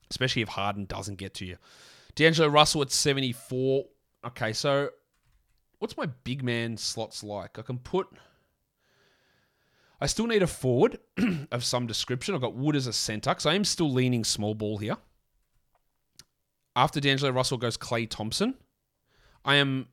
[0.09, 1.57] especially if Harden doesn't get to you.
[2.15, 3.85] D'Angelo Russell at 74.
[4.25, 4.89] Okay, so
[5.79, 7.59] what's my big man slots like?
[7.59, 8.07] I can put.
[9.99, 10.99] I still need a forward
[11.51, 12.35] of some description.
[12.35, 14.97] I've got Wood as a center because I am still leaning small ball here.
[16.75, 18.55] After D'Angelo Russell goes Klay Thompson.
[19.43, 19.87] I am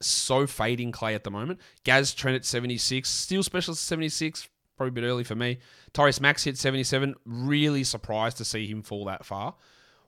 [0.00, 1.60] so fading Klay at the moment.
[1.84, 3.08] Gaz Trent at 76.
[3.08, 4.48] Steel Specialist at 76.
[4.76, 5.58] Probably a bit early for me.
[5.92, 7.14] Tyrese Max hit 77.
[7.24, 9.54] Really surprised to see him fall that far.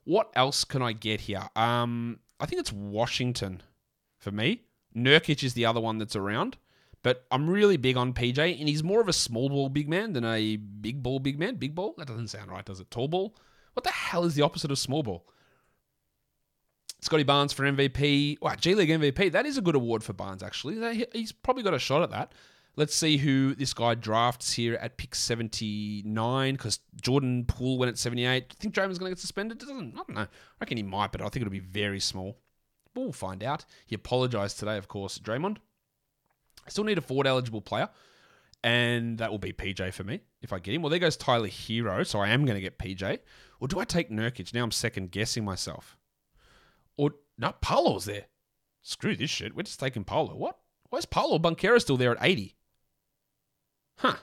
[0.05, 1.43] What else can I get here?
[1.55, 3.61] Um, I think it's Washington
[4.17, 4.63] for me.
[4.95, 6.57] Nurkic is the other one that's around.
[7.05, 10.13] But I'm really big on PJ, and he's more of a small ball big man
[10.13, 11.55] than a big ball big man.
[11.55, 11.93] Big ball?
[11.99, 12.89] That doesn't sound right, does it?
[12.89, 13.35] Tall ball?
[13.73, 15.27] What the hell is the opposite of small ball?
[17.01, 18.41] Scotty Barnes for MVP.
[18.41, 19.31] Wow, G League MVP.
[19.33, 21.05] That is a good award for Barnes, actually.
[21.13, 22.33] He's probably got a shot at that.
[22.77, 27.97] Let's see who this guy drafts here at pick 79, because Jordan Poole went at
[27.97, 28.49] 78.
[28.49, 29.59] Do you think Draymond's going to get suspended?
[29.59, 30.21] Doesn't, I don't know.
[30.21, 30.27] I
[30.59, 32.37] reckon he might, but I think it'll be very small.
[32.93, 33.63] But we'll find out.
[33.85, 35.57] He apologized today, of course, Draymond.
[36.65, 37.89] I still need a forward eligible player.
[38.65, 40.81] and that will be PJ for me if I get him.
[40.81, 43.19] Well, there goes Tyler Herro, so I am going to get PJ.
[43.59, 44.53] Or do I take Nurkic?
[44.55, 45.95] Now I'm second guessing myself.
[46.97, 48.25] Or no, Paolo's there.
[48.81, 49.55] Screw this shit.
[49.55, 50.35] We're just taking Paolo.
[50.35, 50.57] What?
[50.89, 52.55] Why is Paolo Banchero still there at 80?
[53.97, 54.15] Huh.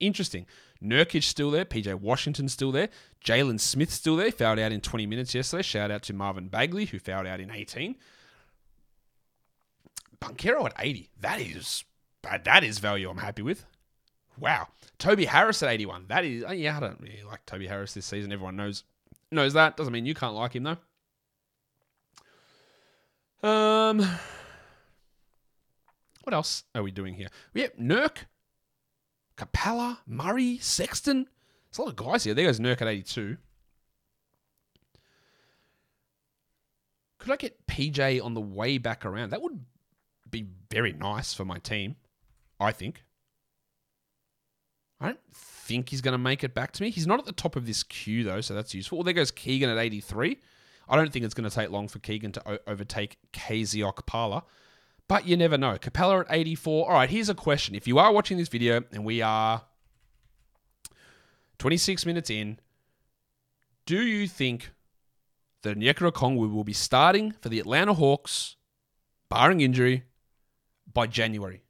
[0.00, 0.46] Interesting.
[0.82, 1.64] Nurkic still there.
[1.64, 2.88] PJ Washington still there.
[3.24, 4.30] Jalen Smith still there.
[4.30, 5.62] Fouled out in 20 minutes yesterday.
[5.62, 7.96] Shout out to Marvin Bagley, who fouled out in 18.
[10.20, 11.10] Banchero at 80.
[11.20, 11.84] That is
[12.22, 13.64] that is value I'm happy with.
[14.38, 14.68] Wow.
[14.98, 16.06] Toby Harris at 81.
[16.08, 18.32] That is, oh, yeah, I don't really like Toby Harris this season.
[18.32, 18.84] Everyone knows
[19.30, 19.76] knows that.
[19.76, 20.76] Doesn't mean you can't like him though.
[23.48, 24.06] Um,
[26.26, 27.28] what else are we doing here?
[27.54, 28.24] We have Nurk,
[29.36, 31.28] Capela, Murray, Sexton.
[31.70, 32.34] There's a lot of guys here.
[32.34, 33.36] There goes Nurk at 82.
[37.18, 39.30] Could I get PJ on the way back around?
[39.30, 39.64] That would
[40.28, 41.94] be very nice for my team,
[42.58, 43.04] I think.
[45.00, 46.90] I don't think he's going to make it back to me.
[46.90, 48.98] He's not at the top of this queue, though, so that's useful.
[48.98, 50.38] Well, there goes Keegan at 83.
[50.88, 54.42] I don't think it's going to take long for Keegan to overtake KZ Okpala,
[55.08, 55.76] but you never know.
[55.78, 56.88] Capela at 84.
[56.88, 57.74] All right, here's a question.
[57.74, 59.62] If you are watching this video and we are
[61.58, 62.58] 26 minutes in,
[63.86, 64.72] do you think
[65.62, 68.56] that Onyeka Okongwu will be starting for the Atlanta Hawks,
[69.28, 70.04] barring injury,
[70.92, 71.62] by January?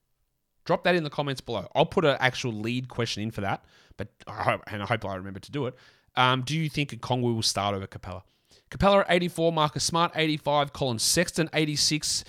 [0.64, 1.68] Drop that in the comments below.
[1.74, 3.64] I'll put an actual lead question in for that,
[3.96, 5.74] but I hope, and I hope I remember to do it.
[6.16, 8.22] Um, do you think Okongwu will start over Capela?
[8.70, 12.24] Capela at 84, Marcus Smart 85, Colin Sexton 86,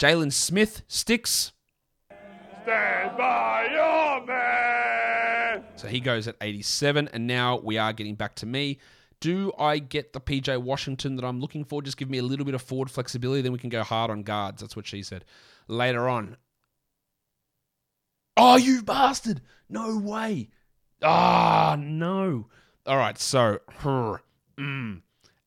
[0.00, 1.52] Jalen Smith sticks.
[2.62, 5.62] Stand by your man.
[5.76, 8.78] So he goes at 87, and now we are getting back to me.
[9.20, 11.82] Do I get the PJ Washington that I'm looking for?
[11.82, 14.22] Just give me a little bit of forward flexibility, then we can go hard on
[14.22, 14.62] guards.
[14.62, 15.26] That's what she said.
[15.68, 16.38] Later on.
[18.38, 19.42] Oh, you bastard!
[19.68, 20.48] No way!
[21.02, 22.46] Ah, no.
[22.86, 24.22] All right, so, her,
[24.56, 25.02] mm,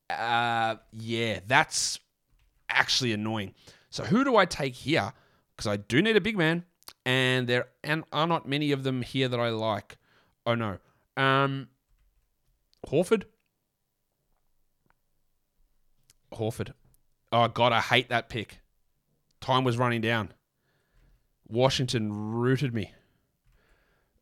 [0.08, 1.98] uh, yeah, that's
[2.68, 3.52] actually annoying.
[3.94, 5.12] So who do I take here?
[5.54, 6.64] Because I do need a big man,
[7.06, 7.68] and there
[8.12, 9.98] are not many of them here that I like.
[10.44, 10.78] Oh no,
[11.16, 11.68] um,
[12.88, 13.22] Horford.
[16.32, 16.72] Horford.
[17.30, 18.58] Oh god, I hate that pick.
[19.40, 20.34] Time was running down.
[21.46, 22.92] Washington rooted me.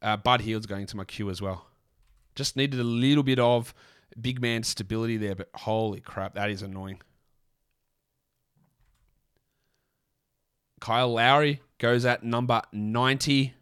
[0.03, 1.67] Uh, Bud Hield's going to my queue as well.
[2.35, 3.73] Just needed a little bit of
[4.21, 7.01] big man stability there, but holy crap, that is annoying.
[10.83, 13.55] Kyle Lowry goes at number 90.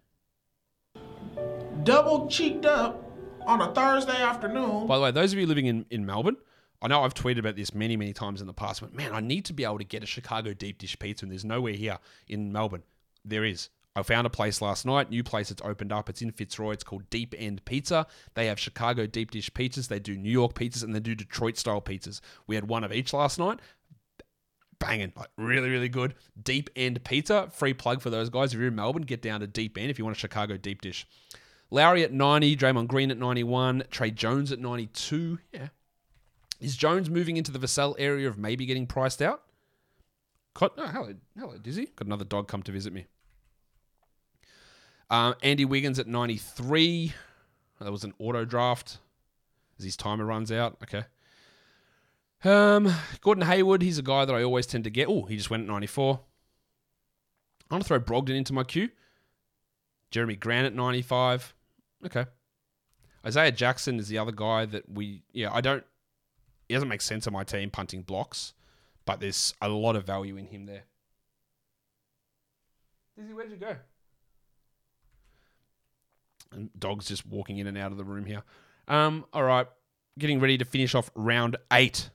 [1.83, 4.87] double cheeked up on a Thursday afternoon.
[4.87, 6.39] By the way, those of you living in, in Melbourne,
[6.81, 9.21] I know I've tweeted about this many, many times in the past, but man, I
[9.21, 11.99] need to be able to get a Chicago deep dish pizza, and there's nowhere here
[12.27, 12.85] in Melbourne.
[13.23, 13.69] There is.
[13.95, 16.09] I found a place last night, new place that's opened up.
[16.09, 16.73] It's in Fitzroy.
[16.73, 18.07] It's called Deep End Pizza.
[18.33, 19.89] They have Chicago deep dish pizzas.
[19.89, 22.21] They do New York pizzas and they do Detroit style pizzas.
[22.47, 23.59] We had one of each last night.
[24.81, 26.15] Banging, like really, really good.
[26.43, 27.49] Deep End Pizza.
[27.53, 28.53] Free plug for those guys.
[28.53, 30.81] If you're in Melbourne, get down to Deep End if you want a Chicago deep
[30.81, 31.07] dish.
[31.71, 35.39] Lowry at 90, Draymond Green at 91, Tre Jones at 92.
[35.53, 35.69] Yeah.
[36.61, 39.43] Is Jones moving into the Vassell area of maybe getting priced out?
[40.61, 41.87] Oh, hello, hello, Dizzy.
[41.97, 43.07] Got another dog come to visit me.
[45.09, 47.13] Um, Andy Wiggins at 93.
[47.81, 48.99] That was an auto draft
[49.79, 50.77] as his timer runs out.
[50.83, 51.05] Okay.
[52.43, 55.09] Um, Gordon Hayward, he's a guy that I always tend to get.
[55.09, 56.21] Oh, he just went at 94.
[57.71, 58.89] I'm going to throw Brogdon into my queue.
[60.11, 61.55] Jerami Grant at 95.
[62.07, 62.27] Okay.
[63.25, 65.85] Isaiah Jackson is the other guy that we, yeah, I don't,
[66.69, 68.55] he doesn't make sense on my team punting blocks,
[69.05, 70.85] but there's a lot of value in him there.
[73.17, 73.77] Dizzy, where did you go?
[76.53, 78.43] And dog's just walking in and out of the room here.
[78.89, 79.67] Um, all right,
[80.19, 82.11] getting ready to finish off round eight.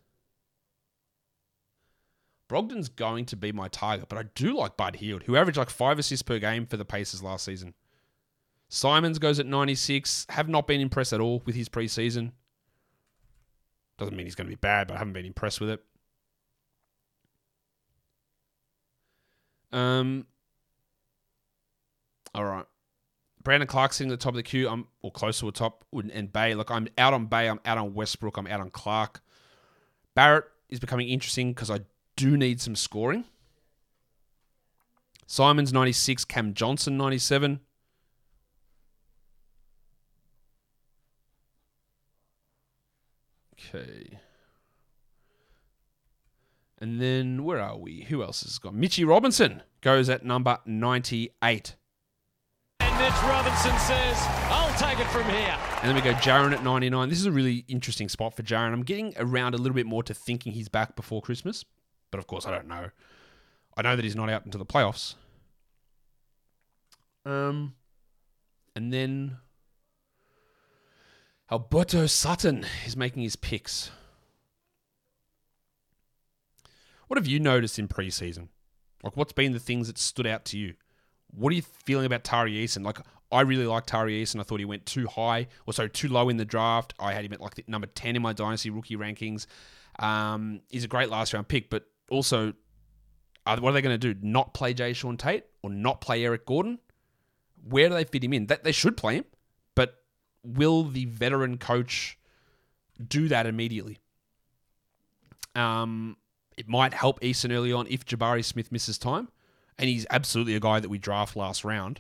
[2.48, 5.70] Brogdon's going to be my target, but I do like Bud Hield, who averaged like
[5.70, 7.74] five assists per game for the Pacers last season.
[8.70, 10.28] Simons goes at 96.
[10.30, 12.32] Have not been impressed at all with his preseason.
[13.98, 15.84] Doesn't mean he's going to be bad, but I haven't been impressed with it.
[19.72, 20.26] Um.
[22.34, 22.66] All right.
[23.44, 24.68] Brandon Clarke sitting at the top of the queue.
[24.68, 25.86] I'm or close to the top.
[25.94, 26.56] And Bey.
[26.56, 27.48] Look, I'm out on Bey.
[27.48, 28.38] I'm out on Westbrook.
[28.38, 29.22] I'm out on Clarke.
[30.16, 31.82] Barrett is becoming interesting because I
[32.16, 33.26] do need some scoring.
[35.28, 36.26] Simons 96.
[36.26, 37.60] Cam Johnson 97.
[43.74, 44.20] Okay.
[46.80, 48.02] And then where are we?
[48.10, 48.76] Who else has got?
[48.76, 51.76] Mitchy Robinson goes at number 98.
[52.82, 54.18] And Mitch Robinson says,
[54.50, 55.58] I'll take it from here.
[55.82, 57.10] And then we go Jaren at 99.
[57.10, 58.74] This is a really interesting spot for Jaren.
[58.74, 61.64] I'm getting around a little bit more to thinking he's back before Christmas,
[62.12, 62.90] but of course I don't know.
[63.78, 65.16] I know that he's not out into the playoffs.
[67.26, 67.76] Um,
[68.76, 69.38] and then
[71.52, 73.92] Alberto Sutton is making his picks.
[77.08, 78.50] What have you noticed in preseason?
[79.04, 80.74] Like, what's been the things that stood out to you?
[81.32, 82.84] What are you feeling about Tari Eason?
[82.84, 83.00] Like,
[83.32, 84.40] I really like Tari Eason.
[84.40, 86.94] I thought he went too high, or sorry, too low in the draft.
[87.00, 89.46] I had him at like number 10 in my Dynasty rookie rankings.
[90.00, 92.54] Um, he's a great last round pick, but also,
[93.46, 94.20] are, what are they going to do?
[94.22, 96.80] Not play Jae'Sean Tate or not play Eric Gordon?
[97.68, 98.48] Where do they fit him in?
[98.48, 99.26] That They should play him,
[99.74, 100.04] but
[100.44, 102.18] will the veteran coach
[103.06, 104.00] do that immediately?
[105.56, 106.18] Um,
[106.58, 109.30] it might help Eason early on if Jabari Smith misses time.
[109.78, 112.00] And he's absolutely a guy that we draft last round.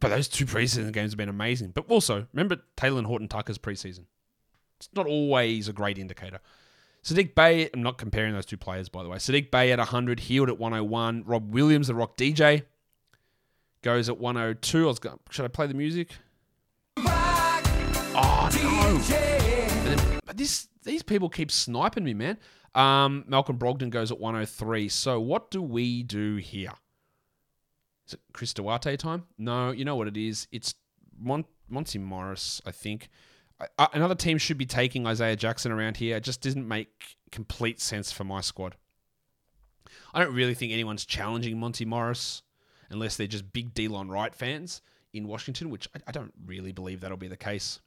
[0.00, 1.72] But those two preseason games have been amazing.
[1.74, 4.04] But also, remember Talen Horton Tucker's preseason.
[4.78, 6.38] It's not always a great indicator.
[7.02, 9.18] Saddiq Bey, I'm not comparing those two players, by the way.
[9.18, 11.24] Saddiq Bey at 100, Healed at 101.
[11.26, 12.62] Rob Williams, the Rock DJ,
[13.82, 14.84] goes at 102.
[14.84, 16.10] I was going, should I play the music?
[18.20, 18.98] Oh, no.
[19.84, 22.38] Then, but this, these people keep sniping me, man.
[22.74, 24.88] Um, Malcolm Brogdon goes at 103.
[24.88, 26.72] So what do we do here?
[28.06, 29.24] Is it Chris Duarte time?
[29.38, 30.48] No, you know what it is.
[30.50, 30.74] It's
[31.18, 33.08] Mon- Monty Morris, I think.
[33.78, 36.16] Another team should be taking Isaiah Jackson around here.
[36.16, 38.76] It just doesn't make complete sense for my squad.
[40.14, 42.42] I don't really think anyone's challenging Monty Morris
[42.90, 44.80] unless they're just big Delon Wright fans
[45.12, 47.80] in Washington, which I, don't really believe that'll be the case.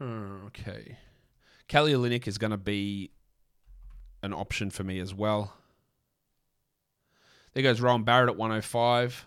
[0.00, 0.96] Okay.
[1.66, 3.10] Kelly Olynyk is going to be
[4.22, 5.52] an option for me as well.
[7.54, 9.26] There goes Rowan Barrett at 105.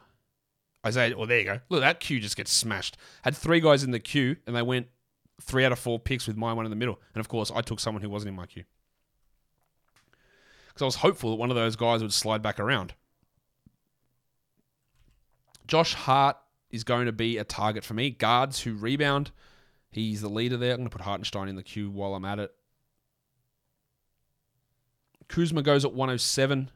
[0.85, 1.59] Isaiah, well, there you go.
[1.69, 2.97] Look, that queue just gets smashed.
[3.21, 4.87] Had three guys in the queue, and they went
[5.39, 6.99] three out of four picks with my one in the middle.
[7.13, 8.63] And of course, I took someone who wasn't in my queue.
[10.67, 12.93] Because I was hopeful that one of those guys would slide back around.
[15.67, 16.37] Josh Hart
[16.69, 18.09] is going to be a target for me.
[18.09, 19.31] Guards who rebound.
[19.91, 20.71] He's the leader there.
[20.71, 22.51] I'm going to put Hartenstein in the queue while I'm at it.
[25.27, 26.71] Kuzma goes at 107.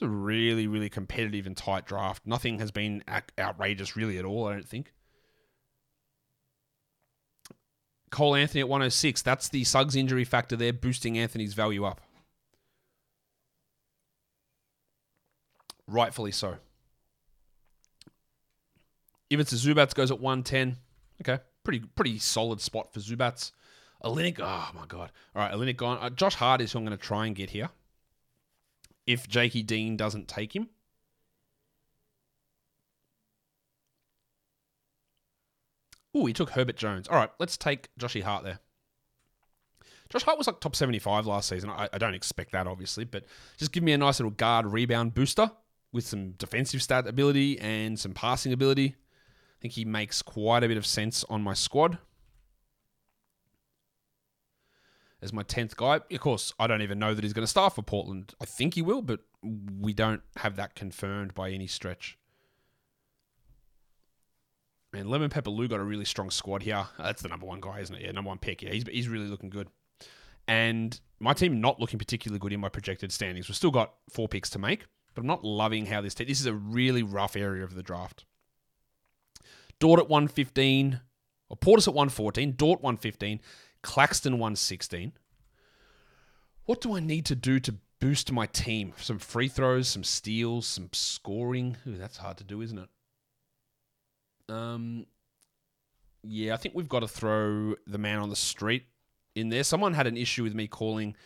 [0.00, 2.26] It's a really, really competitive and tight draft.
[2.26, 3.04] Nothing has been
[3.38, 4.94] outrageous really at all, I don't think.
[8.10, 9.20] Cole Anthony at 106.
[9.20, 12.00] That's the Suggs injury factor there, boosting Anthony's value up.
[15.86, 16.56] Rightfully so.
[19.28, 20.78] Ivica Zubac goes at 110.
[21.20, 23.52] Okay, pretty pretty solid spot for Zubac.
[24.02, 25.12] Olynyk, oh my god.
[25.36, 25.98] All right, Olynyk gone.
[26.00, 27.68] Uh, Josh Hart is who I'm going to try and get here.
[29.10, 30.68] If Jakey Dean doesn't take him.
[36.14, 37.08] Oh, he took Herbert Jones.
[37.08, 38.60] All right, let's take Joshy Hart there.
[40.10, 41.70] Josh Hart was like top 75 last season.
[41.70, 43.24] I, I, don't expect that, obviously, but
[43.58, 45.50] just give me a nice little guard rebound booster
[45.92, 48.94] with some defensive stat ability and some passing ability.
[48.96, 51.98] I think he makes quite a bit of sense on my squad.
[55.22, 56.00] As my 10th guy.
[56.10, 58.34] Of course, I don't even know that he's going to start for Portland.
[58.40, 62.16] I think he will, but we don't have that confirmed by any stretch.
[64.92, 66.86] And Lemon Pepper Lou got a really strong squad here.
[66.98, 68.02] That's the number one guy, isn't it?
[68.02, 68.62] Yeah, number one pick.
[68.62, 69.68] Yeah, he's, he's really looking good.
[70.48, 73.48] And my team not looking particularly good in my projected standings.
[73.48, 76.26] We've still got four picks to make, but I'm not loving how this team.
[76.26, 78.24] This is a really rough area of the draft.
[79.78, 81.00] Dort at 115,
[81.48, 83.40] or Portis at 114, Dort 115,
[83.82, 85.12] Claxton 116.
[86.66, 88.92] What do I need to do to boost my team?
[88.98, 91.76] Some free throws, some steals, some scoring.
[91.86, 92.88] Ooh, that's hard to do, isn't it?
[94.48, 95.06] Um,
[96.22, 98.84] yeah, I think we've got to throw the man on the street
[99.34, 99.64] in there.
[99.64, 101.16] Someone had an issue with me calling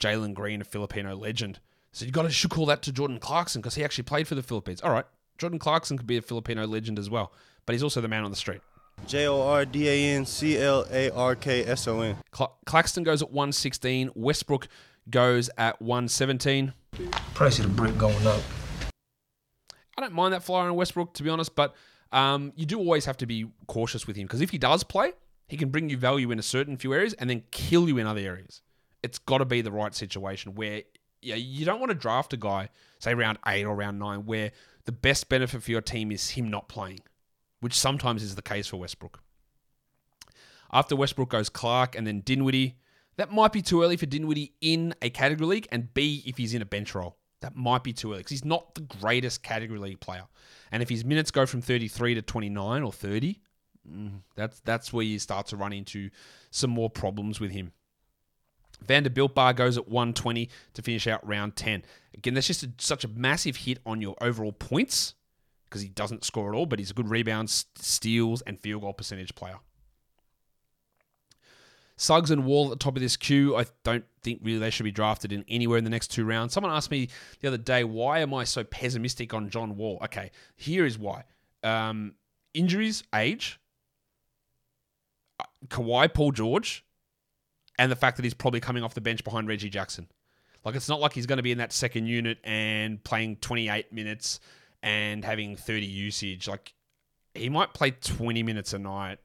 [0.00, 1.60] Jalen Green a Filipino legend.
[1.92, 4.34] So you got to should call that to Jordan Clarkson because he actually played for
[4.34, 4.80] the Philippines.
[4.80, 5.06] All right,
[5.38, 7.32] Jordan Clarkson could be a Filipino legend as well,
[7.66, 8.60] but he's also the man on the street.
[9.06, 12.16] J O R D A N C L A R K S O N.
[12.66, 14.10] Claxton goes at 116.
[14.14, 14.68] Westbrook
[15.10, 16.72] goes at 117.
[17.34, 18.40] Price of the brick going up.
[19.96, 21.74] I don't mind that flyer on Westbrook, to be honest, but
[22.12, 25.12] um, you do always have to be cautious with him because if he does play,
[25.48, 28.06] he can bring you value in a certain few areas and then kill you in
[28.06, 28.62] other areas.
[29.02, 30.82] It's got to be the right situation where
[31.20, 32.68] yeah, you don't want to draft a guy,
[32.98, 34.52] say round eight or round nine, where
[34.84, 37.00] the best benefit for your team is him not playing,
[37.60, 39.20] which sometimes is the case for Westbrook.
[40.72, 42.76] After Westbrook goes Clarke and then Dinwiddie.
[43.16, 46.54] That might be too early for Dinwiddie in a category league, and B, if he's
[46.54, 47.16] in a bench role.
[47.40, 50.24] That might be too early because he's not the greatest category league player.
[50.70, 53.40] And if his minutes go from 33 to 29 or 30,
[53.90, 56.10] mm, that's that's where you start to run into
[56.50, 57.72] some more problems with him.
[58.84, 61.84] Vanderbilt bar goes at 120 to finish out round 10.
[62.14, 65.14] Again, that's just a, such a massive hit on your overall points
[65.68, 68.92] because he doesn't score at all, but he's a good rebounds, steals, and field goal
[68.92, 69.56] percentage player.
[71.96, 74.84] Suggs and Wall at the top of this queue, I don't think really they should
[74.84, 76.54] be drafted in anywhere in the next two rounds.
[76.54, 77.08] Someone asked me
[77.40, 79.98] the other day, why am I so pessimistic on John Wall?
[80.04, 81.24] Okay, here is why.
[81.64, 82.14] Um,
[82.54, 83.58] injuries, age,
[85.40, 86.84] uh, Kawhi, Paul George,
[87.80, 90.06] and the fact that he's probably coming off the bench behind Reggie Jackson.
[90.64, 93.92] Like, it's not like he's going to be in that second unit and playing 28
[93.92, 94.38] minutes
[94.82, 96.48] and having 30 usage.
[96.48, 96.74] Like,
[97.34, 99.18] he might play 20 minutes a night.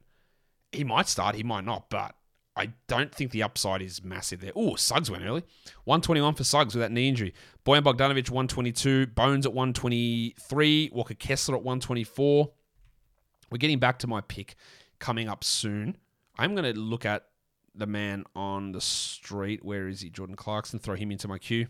[0.72, 2.14] He might start, he might not, but
[2.56, 4.52] I don't think the upside is massive there.
[4.54, 5.42] Oh, Suggs went early.
[5.84, 7.34] 121 for Suggs with that knee injury.
[7.66, 9.08] Bojan Bogdanovic, 122.
[9.08, 10.90] Bones at 123.
[10.92, 12.50] Walker Kessler at 124.
[13.50, 14.54] We're getting back to my pick
[15.00, 15.96] coming up soon.
[16.38, 17.24] I'm going to look at
[17.74, 19.64] the man on the street.
[19.64, 20.10] Where is he?
[20.10, 20.78] Jordan Clarkson.
[20.78, 21.66] Throw him into my queue.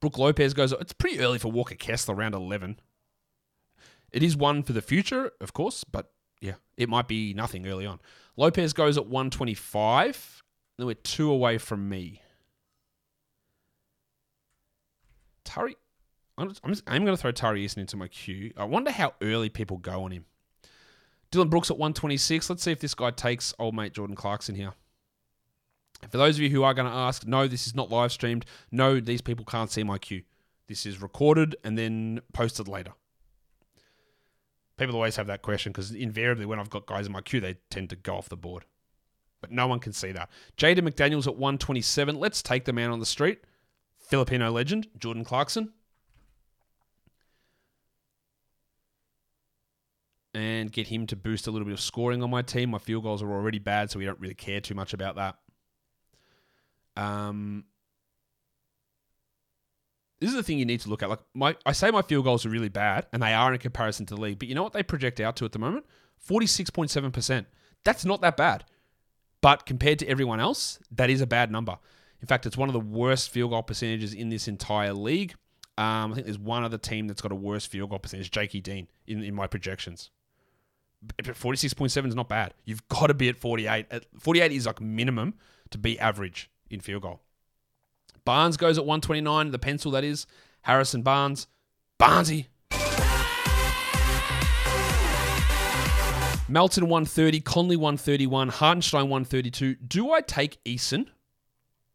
[0.00, 2.80] Brook Lopez goes, it's pretty early for Walker Kessler, round 11.
[4.12, 7.86] It is one for the future, of course, but yeah, it might be nothing early
[7.86, 8.00] on.
[8.36, 10.42] Lopez goes at 125.
[10.78, 12.22] Then we're two away from me.
[15.44, 15.76] Tari,
[16.38, 18.52] I'm, I'm, just, I'm going to throw Tari Eason into my queue.
[18.56, 20.24] I wonder how early people go on him.
[21.30, 22.48] Dillon Brooks at 126.
[22.48, 24.72] Let's see if this guy takes old mate Jordan Clarkson here.
[26.08, 28.46] For those of you who are going to ask, no, this is not live streamed.
[28.72, 30.22] No, these people can't see my queue.
[30.66, 32.92] This is recorded and then posted later.
[34.76, 37.56] People always have that question because invariably when I've got guys in my queue, they
[37.68, 38.64] tend to go off the board.
[39.40, 40.30] But no one can see that.
[40.56, 42.18] Jaden McDaniels at 127.
[42.18, 43.40] Let's take the man on the street.
[43.98, 45.72] Filipino legend, Jordan Clarkson.
[50.32, 52.70] And get him to boost a little bit of scoring on my team.
[52.70, 55.36] My field goals are already bad, so we don't really care too much about that.
[56.96, 57.64] Um,
[60.20, 61.08] this is the thing you need to look at.
[61.08, 64.06] Like my, I say my field goals are really bad, and they are in comparison
[64.06, 64.38] to the league.
[64.38, 65.86] But you know what they project out to at the moment?
[66.18, 67.46] Forty-six point seven percent.
[67.84, 68.64] That's not that bad,
[69.40, 71.78] but compared to everyone else, that is a bad number.
[72.20, 75.34] In fact, it's one of the worst field goal percentages in this entire league.
[75.78, 78.60] Um, I think there's one other team that's got a worse field goal percentage, Jakey
[78.60, 80.10] Dean, in, in my projections.
[81.02, 82.52] But 46.7 is not bad.
[82.66, 83.86] You've got to be at 48.
[84.18, 85.34] 48 is like minimum
[85.70, 87.20] to be average in field goal.
[88.24, 90.26] Barnes goes at 129, the pencil that is.
[90.62, 91.46] Harrison Barnes.
[91.98, 92.46] Barnesy.
[96.48, 99.76] Melton 130, Conley 131, Hartenstein 132.
[99.76, 101.06] Do I take Eason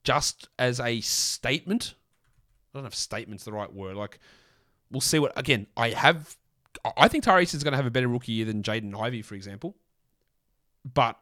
[0.04, 1.96] just as a statement?
[2.74, 3.98] I don't know if statement's the right word.
[3.98, 4.20] Like,
[4.90, 5.34] we'll see what.
[5.38, 6.38] Again, I have.
[6.96, 9.36] I think Tyrese is going to have a better rookie year than Jaden Ivey, for
[9.36, 9.76] example.
[10.86, 11.20] But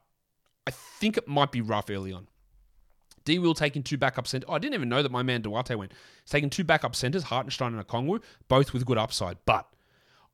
[0.68, 2.28] I think it might be rough early on.
[3.26, 4.48] D Will taking two backup centers.
[4.50, 5.92] Oh, I didn't even know that my man Duarte went.
[6.24, 9.38] He's taking two backup centers, Hartenstein and Okongwu, both with good upside.
[9.46, 9.68] But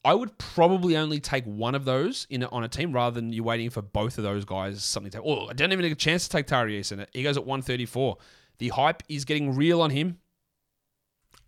[0.04, 3.34] I would probably only take one of those in a, on a team rather than
[3.34, 5.22] you waiting for both of those guys something to.
[5.22, 7.06] Oh, I don't even get a chance to take Tari Eason.
[7.14, 8.18] He goes at 134.
[8.60, 10.18] The hype is getting real on him.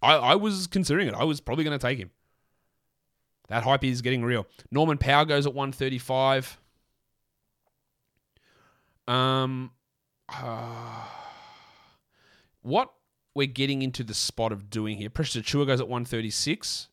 [0.01, 1.13] I, I was considering it.
[1.13, 2.11] I was probably going to take him.
[3.47, 4.47] That hype is getting real.
[4.71, 6.57] Norman Powell goes at 135.
[9.07, 9.71] Um,
[10.29, 11.05] uh,
[12.61, 12.91] what
[13.33, 15.09] we're getting into the spot of doing here.
[15.09, 16.89] Precious Achiuwa goes at 136.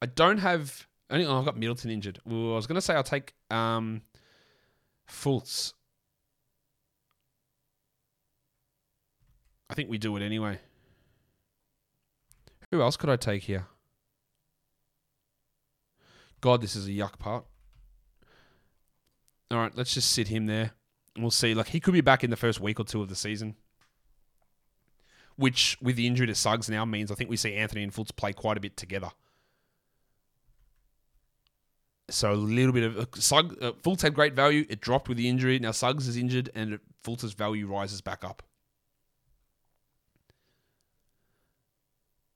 [0.00, 0.86] I don't have.
[1.10, 2.20] Only, oh, I've got Middleton injured.
[2.30, 4.02] Ooh, I was going to say I'll take um,
[5.08, 5.72] Fultz.
[9.70, 10.60] I think we do it anyway.
[12.70, 13.66] Who else could I take here?
[16.40, 17.44] God, this is a yuck part.
[19.50, 20.72] All right, let's just sit him there.
[21.16, 21.54] We'll see.
[21.54, 23.56] Like he could be back in the first week or two of the season,
[25.36, 28.14] which with the injury to Suggs now means I think we see Anthony and Fultz
[28.14, 29.10] play quite a bit together.
[32.08, 34.64] So a little bit of uh, Suggs, uh, Fultz had great value.
[34.68, 35.58] It dropped with the injury.
[35.58, 38.42] Now Suggs is injured, and Fultz's value rises back up.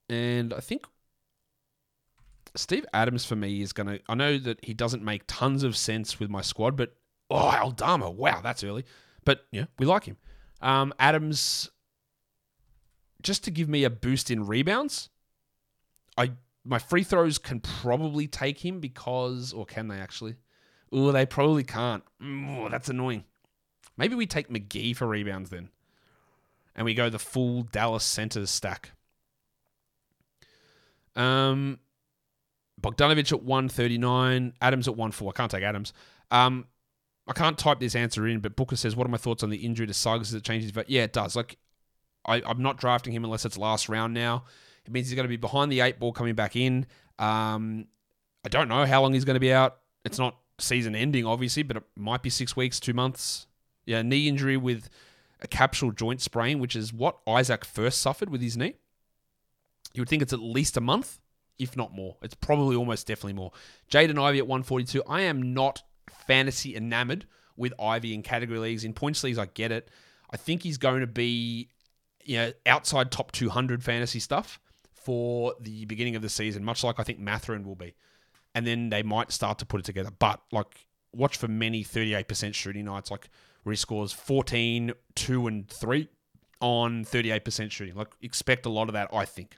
[0.09, 0.87] And I think
[2.57, 4.01] Steve Adams for me is going to.
[4.09, 6.97] I know that he doesn't make tons of sense with my squad, but
[7.31, 8.85] oh, Aldama, wow, that's early.
[9.25, 10.17] But yeah, we like him.
[10.61, 11.71] Um, Adams,
[13.23, 15.09] just to give me a boost in rebounds.
[16.17, 16.33] I
[16.65, 20.37] my free throws can probably take him because, or can they actually?
[20.93, 22.03] Oh, they probably can't.
[22.23, 23.25] Oh, that's annoying.
[23.97, 25.71] Maybe we take McGee for rebounds then.
[26.75, 28.93] And we go the full Dallas centers stack.
[31.17, 31.79] Um,
[32.81, 35.33] Bogdanovic at 139, Adams at 1 4.
[35.33, 35.93] I can't take Adams.
[36.31, 36.67] Um,
[37.27, 39.59] I can't type this answer in, but Booker says, What are my thoughts on the
[39.59, 40.29] injury to Suggs?
[40.29, 40.87] Does it change his vote?
[40.89, 41.37] Yeah, it does.
[41.37, 41.59] Like,
[42.27, 44.45] I, I'm not drafting him unless it's last round now.
[44.87, 46.87] It means he's going to be behind the eight ball coming back in.
[47.19, 47.87] Um,
[48.45, 49.79] I don't know how long he's going to be out.
[50.05, 53.47] It's not season ending, obviously, but it might be six weeks, two months.
[53.85, 54.89] Yeah, knee injury with
[55.41, 58.75] a capsule joint sprain, which is what Isaac first suffered with his knee.
[59.95, 61.19] You would think it's at least a month,
[61.59, 62.17] if not more.
[62.23, 63.53] It's probably almost definitely more.
[63.91, 65.03] Jaden Ivey at 142.
[65.09, 65.83] I am not
[66.27, 68.85] fantasy enamored with Ivey in category leagues.
[68.85, 69.89] In points leagues, I get it.
[70.33, 71.71] I think he's going to be,
[72.25, 74.61] you know, outside top 200 fantasy stuff
[74.93, 77.95] for the beginning of the season, much like I think Mathurin will be.
[78.55, 80.11] And then they might start to put it together.
[80.17, 83.29] But like, watch for many 38% shooting nights, like
[83.63, 86.09] where he scores 14, 2, and 3
[86.61, 87.95] on 38% shooting.
[87.95, 89.57] Like, expect a lot of that, I think.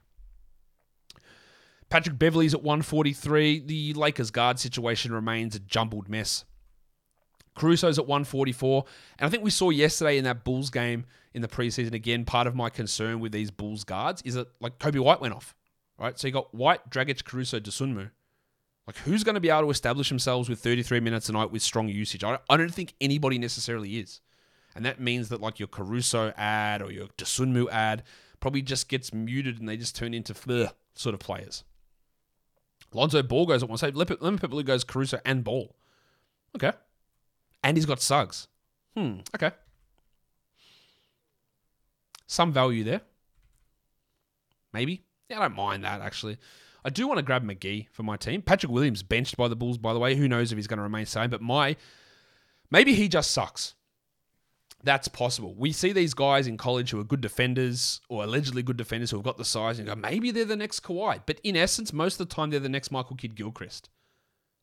[1.88, 3.60] Patrick Beverley's at 143.
[3.60, 6.44] The Lakers guard situation remains a jumbled mess.
[7.54, 8.84] Caruso's at 144.
[9.18, 12.46] And I think we saw yesterday in that Bulls game in the preseason, again, part
[12.46, 15.54] of my concern with these Bulls guards is that, like, Coby White went off,
[15.98, 16.18] right?
[16.18, 18.10] So you got White, Dragic, Caruso, Dosunmu.
[18.86, 21.62] Like, who's going to be able to establish themselves with 33 minutes a night with
[21.62, 22.24] strong usage?
[22.24, 24.20] I don't think anybody necessarily is.
[24.74, 28.02] And that means that, like, your Caruso ad or your Dosunmu ad
[28.40, 30.34] probably just gets muted and they just turn into
[30.94, 31.62] sort of players.
[32.92, 33.94] Lonzo Ball goes at one side.
[33.94, 35.76] Lemon Pepper goes Caruso and Ball.
[36.56, 36.72] Okay.
[37.62, 38.48] And he's got Suggs.
[38.96, 39.18] Hmm.
[39.34, 39.50] Okay.
[42.26, 43.02] Some value there.
[44.72, 45.04] Maybe.
[45.28, 46.38] Yeah, I don't mind that, actually.
[46.84, 48.42] I do want to grab McGee for my team.
[48.42, 50.14] Patrick Williams benched by the Bulls, by the way.
[50.16, 51.30] Who knows if he's going to remain same?
[51.30, 51.76] But my
[52.70, 53.74] maybe he just sucks.
[54.84, 55.54] That's possible.
[55.54, 59.16] We see these guys in college who are good defenders or allegedly good defenders who
[59.18, 61.20] have got the size and go, maybe they're the next Kawhi.
[61.24, 63.88] But in essence, most of the time they're the next Michael Kidd Gilchrist.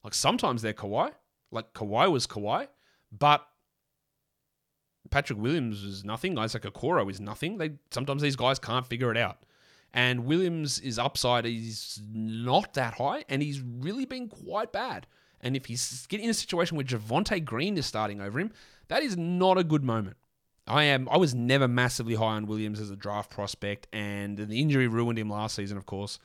[0.04, 1.12] Like sometimes they're Kawhi.
[1.52, 2.68] Like Kawhi was Kawhi.
[3.12, 3.46] But
[5.10, 6.38] Patrick Williams is nothing.
[6.38, 7.58] Isaac Okoro is nothing.
[7.58, 9.46] They sometimes these guys can't figure it out.
[9.94, 15.08] And Williams' is upside is not that high, and he's really been quite bad.
[15.42, 18.52] And if he's getting in a situation where Javonte Green is starting over him,
[18.90, 20.18] that is not a good moment.
[20.68, 21.10] I am.
[21.10, 25.18] I was never massively high on Williams as a draft prospect, and the injury ruined
[25.18, 26.20] him last season, of course.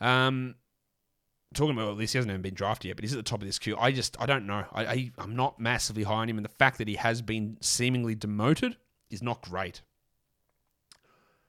[0.00, 0.56] Um,
[1.54, 3.46] talking about this, he hasn't even been drafted yet, but he's at the top of
[3.46, 3.76] this queue.
[3.78, 4.64] I just, I don't know.
[4.72, 7.56] I, I I'm not massively high on him, and the fact that he has been
[7.60, 8.76] seemingly demoted
[9.10, 9.82] is not great.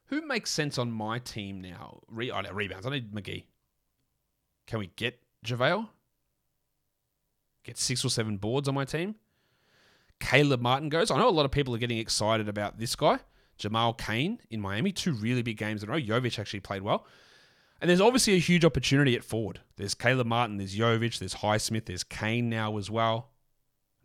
[0.06, 2.02] Who makes sense on my team now?
[2.08, 2.88] Re- oh, rebounds.
[2.88, 3.46] I need McGee.
[4.66, 5.88] Can we get JaVale?
[7.64, 9.16] Get six or seven boards on my team?
[10.20, 11.12] Caleb Martin goes.
[11.12, 13.20] I know a lot of people are getting excited about this guy,
[13.58, 14.92] Jamal Cain in Miami.
[14.92, 16.00] Two really big games in a row.
[16.00, 17.06] Jovic actually played well.
[17.82, 19.62] And there's obviously a huge opportunity at forward.
[19.78, 23.30] There's Caleb Martin, there's Jovic, there's Highsmith, there's Cain now as well.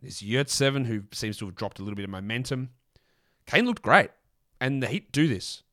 [0.01, 2.69] There's Yurtseven, who seems to have dropped a little bit of momentum.
[3.45, 4.11] Cain looked great.
[4.61, 5.63] And the Heat do this.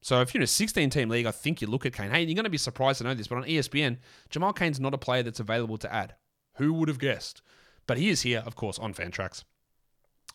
[0.00, 2.10] So if you're in a 16 team league, I think you look at Cain.
[2.10, 3.98] Hey, you're going to be surprised to know this, but on ESPN,
[4.30, 6.14] Jamal Cain's not a player that's available to add.
[6.54, 7.42] Who would have guessed?
[7.86, 9.44] But he is here, of course, on Fantrax.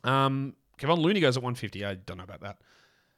[0.03, 1.85] Um, Kevon Looney goes at 150.
[1.85, 2.57] I don't know about that.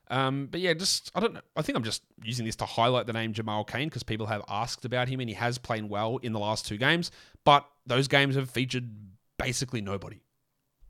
[0.09, 1.41] Um, but yeah, just I don't know.
[1.55, 4.43] I think I'm just using this to highlight the name Jamal Cain because people have
[4.47, 7.11] asked about him and he has played well in the last two games,
[7.43, 8.89] but those games have featured
[9.37, 10.21] basically nobody.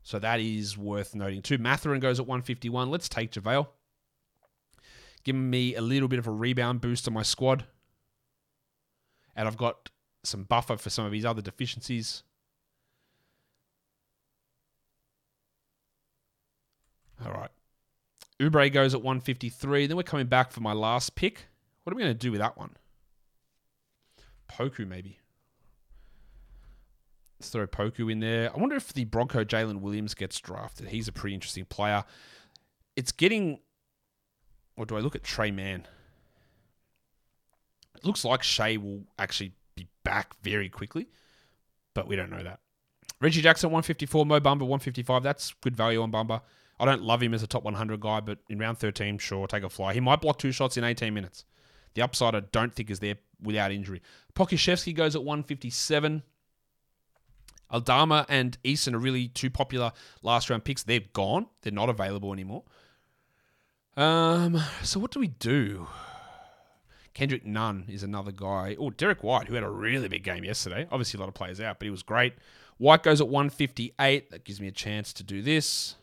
[0.02, 1.58] So that is worth noting too.
[1.58, 2.90] Mathurin goes at 151.
[2.90, 3.66] Let's take JaVale.
[5.24, 7.64] Giving me a little bit of a rebound boost on my squad.
[9.34, 9.90] And I've got
[10.22, 12.22] some buffer for some of his other deficiencies.
[17.24, 17.50] All right.
[18.40, 19.86] Oubre goes at 153.
[19.86, 21.46] Then we're coming back for my last pick.
[21.82, 22.76] What are we going to do with that one?
[24.50, 25.18] Poku, maybe.
[27.38, 28.50] Let's throw Poku in there.
[28.54, 30.88] I wonder if the Bronco Jalen Williams gets drafted.
[30.88, 32.04] He's a pretty interesting player.
[32.94, 33.60] It's getting.
[34.76, 35.86] Or do I look at Tre Mann?
[37.94, 41.08] It looks like Shai will actually be back very quickly,
[41.94, 42.60] but we don't know that.
[43.20, 44.26] Reggie Jackson, 154.
[44.26, 45.22] Mo Bamba, 155.
[45.22, 46.42] That's good value on Bamba.
[46.78, 49.62] I don't love him as a top 100 guy, but in round 13, sure, take
[49.62, 49.94] a fly.
[49.94, 51.44] He might block two shots in 18 minutes.
[51.94, 54.02] The upside I don't think is there without injury.
[54.34, 56.22] Pokusevski goes at 157.
[57.70, 60.82] Aldama and Eason are really two popular last round picks.
[60.82, 61.46] They're gone.
[61.62, 62.64] They're not available anymore.
[63.96, 65.88] Um, so what do we do?
[67.14, 68.76] Kendrick Nunn is another guy.
[68.78, 70.86] Oh, Derek White, who had a really big game yesterday.
[70.92, 72.34] Obviously, a lot of players out, but he was great.
[72.76, 74.30] White goes at 158.
[74.30, 75.94] That gives me a chance to do this.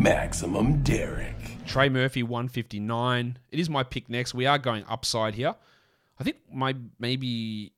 [0.00, 1.36] Maximum Derek.
[1.66, 3.38] Trey Murphy 159.
[3.50, 4.32] It is my pick next.
[4.32, 5.54] We are going upside here.
[6.18, 7.72] I think my maybe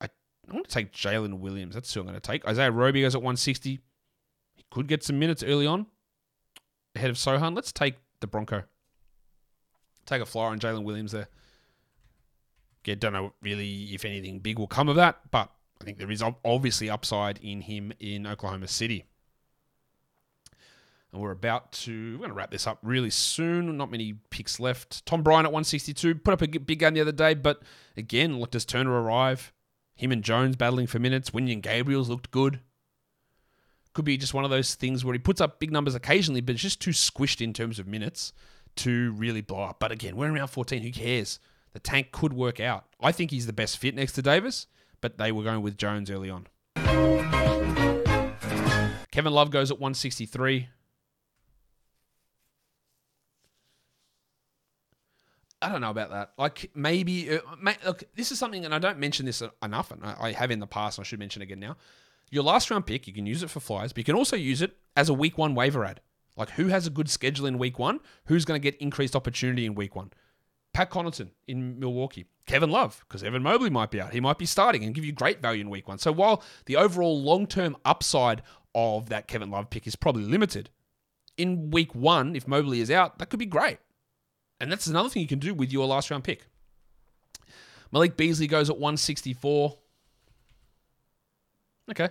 [0.00, 0.08] I,
[0.52, 1.74] want to take Jalen Williams.
[1.74, 2.46] That's who I'm going to take.
[2.46, 3.80] Isaiah Roby goes at 160.
[4.54, 5.86] He could get some minutes early on
[6.94, 7.54] ahead of Sochan.
[7.54, 8.62] Let's take the Bronco.
[10.06, 11.28] Take a flyer on Jalen Williams there.
[12.84, 15.50] Yeah, don't know really if anything big will come of that, but
[15.80, 19.04] I think there is obviously upside in him in Oklahoma City.
[21.12, 23.76] And we're about to, we're going to wrap this up really soon.
[23.76, 25.06] Not many picks left.
[25.06, 27.62] Tom Bryan at 162 put up a big gun the other day, but
[27.96, 29.52] again, look, does Turner arrive?
[29.94, 31.30] Him and Jones battling for minutes.
[31.30, 32.60] Wenyen Gabriel's looked good.
[33.94, 36.52] Could be just one of those things where he puts up big numbers occasionally, but
[36.54, 38.32] it's just too squished in terms of minutes
[38.76, 39.80] to really blow up.
[39.80, 40.82] But again, we're in round 14.
[40.82, 41.40] Who cares?
[41.72, 42.84] The tank could work out.
[43.00, 44.66] I think he's the best fit next to Davis,
[45.00, 46.46] but they were going with Jones early on.
[49.10, 50.68] Kevin Love goes at 163.
[55.60, 56.32] I don't know about that.
[56.38, 60.04] Like maybe, uh, may, look, this is something, and I don't mention this enough, and
[60.04, 61.76] I, I have in the past, and I should mention again now.
[62.30, 64.62] Your last round pick, you can use it for flyers, but you can also use
[64.62, 66.00] it as a week one waiver add.
[66.36, 68.00] Like who has a good schedule in week one?
[68.26, 70.12] Who's going to get increased opportunity in week one?
[70.72, 72.26] Pat Connaughton in Milwaukee.
[72.46, 74.12] Kevin Love, because Evan Mobley might be out.
[74.12, 75.98] He might be starting and give you great value in week one.
[75.98, 78.42] So while the overall long term upside
[78.74, 80.70] of that Kevin Love pick is probably limited,
[81.36, 83.78] in week one, if Mobley is out, that could be great.
[84.60, 86.46] And that's another thing you can do with your last round pick.
[87.92, 89.78] Malik Beasley goes at 164.
[91.90, 92.08] Okay.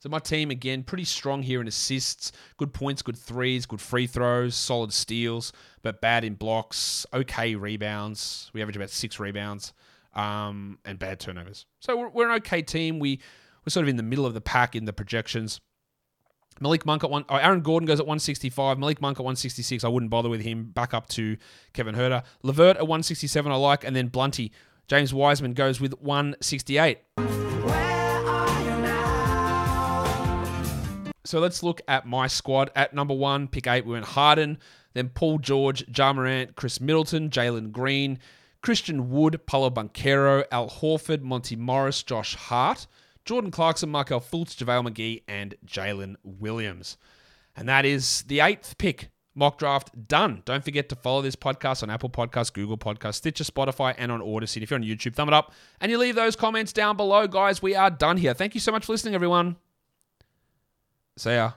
[0.00, 4.06] So my team again pretty strong here in assists, good points, good threes, good free
[4.06, 5.52] throws, solid steals,
[5.82, 8.48] but bad in blocks, okay rebounds.
[8.54, 9.72] We average about six rebounds,
[10.14, 11.66] um, and bad turnovers.
[11.80, 13.00] So we're, we're, an okay team.
[13.00, 13.20] We
[13.66, 15.60] we're sort of in the middle of the pack in the projections.
[16.60, 17.24] Malik Monk at one.
[17.28, 18.78] Oh, Aaron Gordon goes at 165.
[18.78, 19.84] Malik Monk at 166.
[19.84, 20.64] I wouldn't bother with him.
[20.64, 21.36] Back up to
[21.72, 22.22] Kevin Huerter.
[22.42, 23.50] Levert at 167.
[23.50, 24.50] I like, and then Blunty.
[24.88, 26.98] James Wiseman goes with 168.
[31.28, 32.70] So let's look at my squad.
[32.74, 34.58] At number one, pick eight, we went Harden,
[34.94, 38.18] then Paul George, Ja Morant, Khris Middleton, Jalen Green,
[38.62, 42.86] Christian Wood, Paolo Banchero, Al Horford, Monty Morris, Josh Hart,
[43.28, 46.96] Jordan Clarkson, Markelle Fultz, JaVale McGee, and Jalen Williams.
[47.54, 49.10] And that is the eighth pick.
[49.34, 50.42] Mock draft done.
[50.46, 54.20] Don't forget to follow this podcast on Apple Podcasts, Google Podcasts, Stitcher, Spotify, and on
[54.20, 54.62] Audacy.
[54.62, 57.60] If you're on YouTube, thumb it up and you leave those comments down below, guys.
[57.60, 58.32] We are done here.
[58.32, 59.56] Thank you so much for listening, everyone.
[61.18, 61.52] See ya.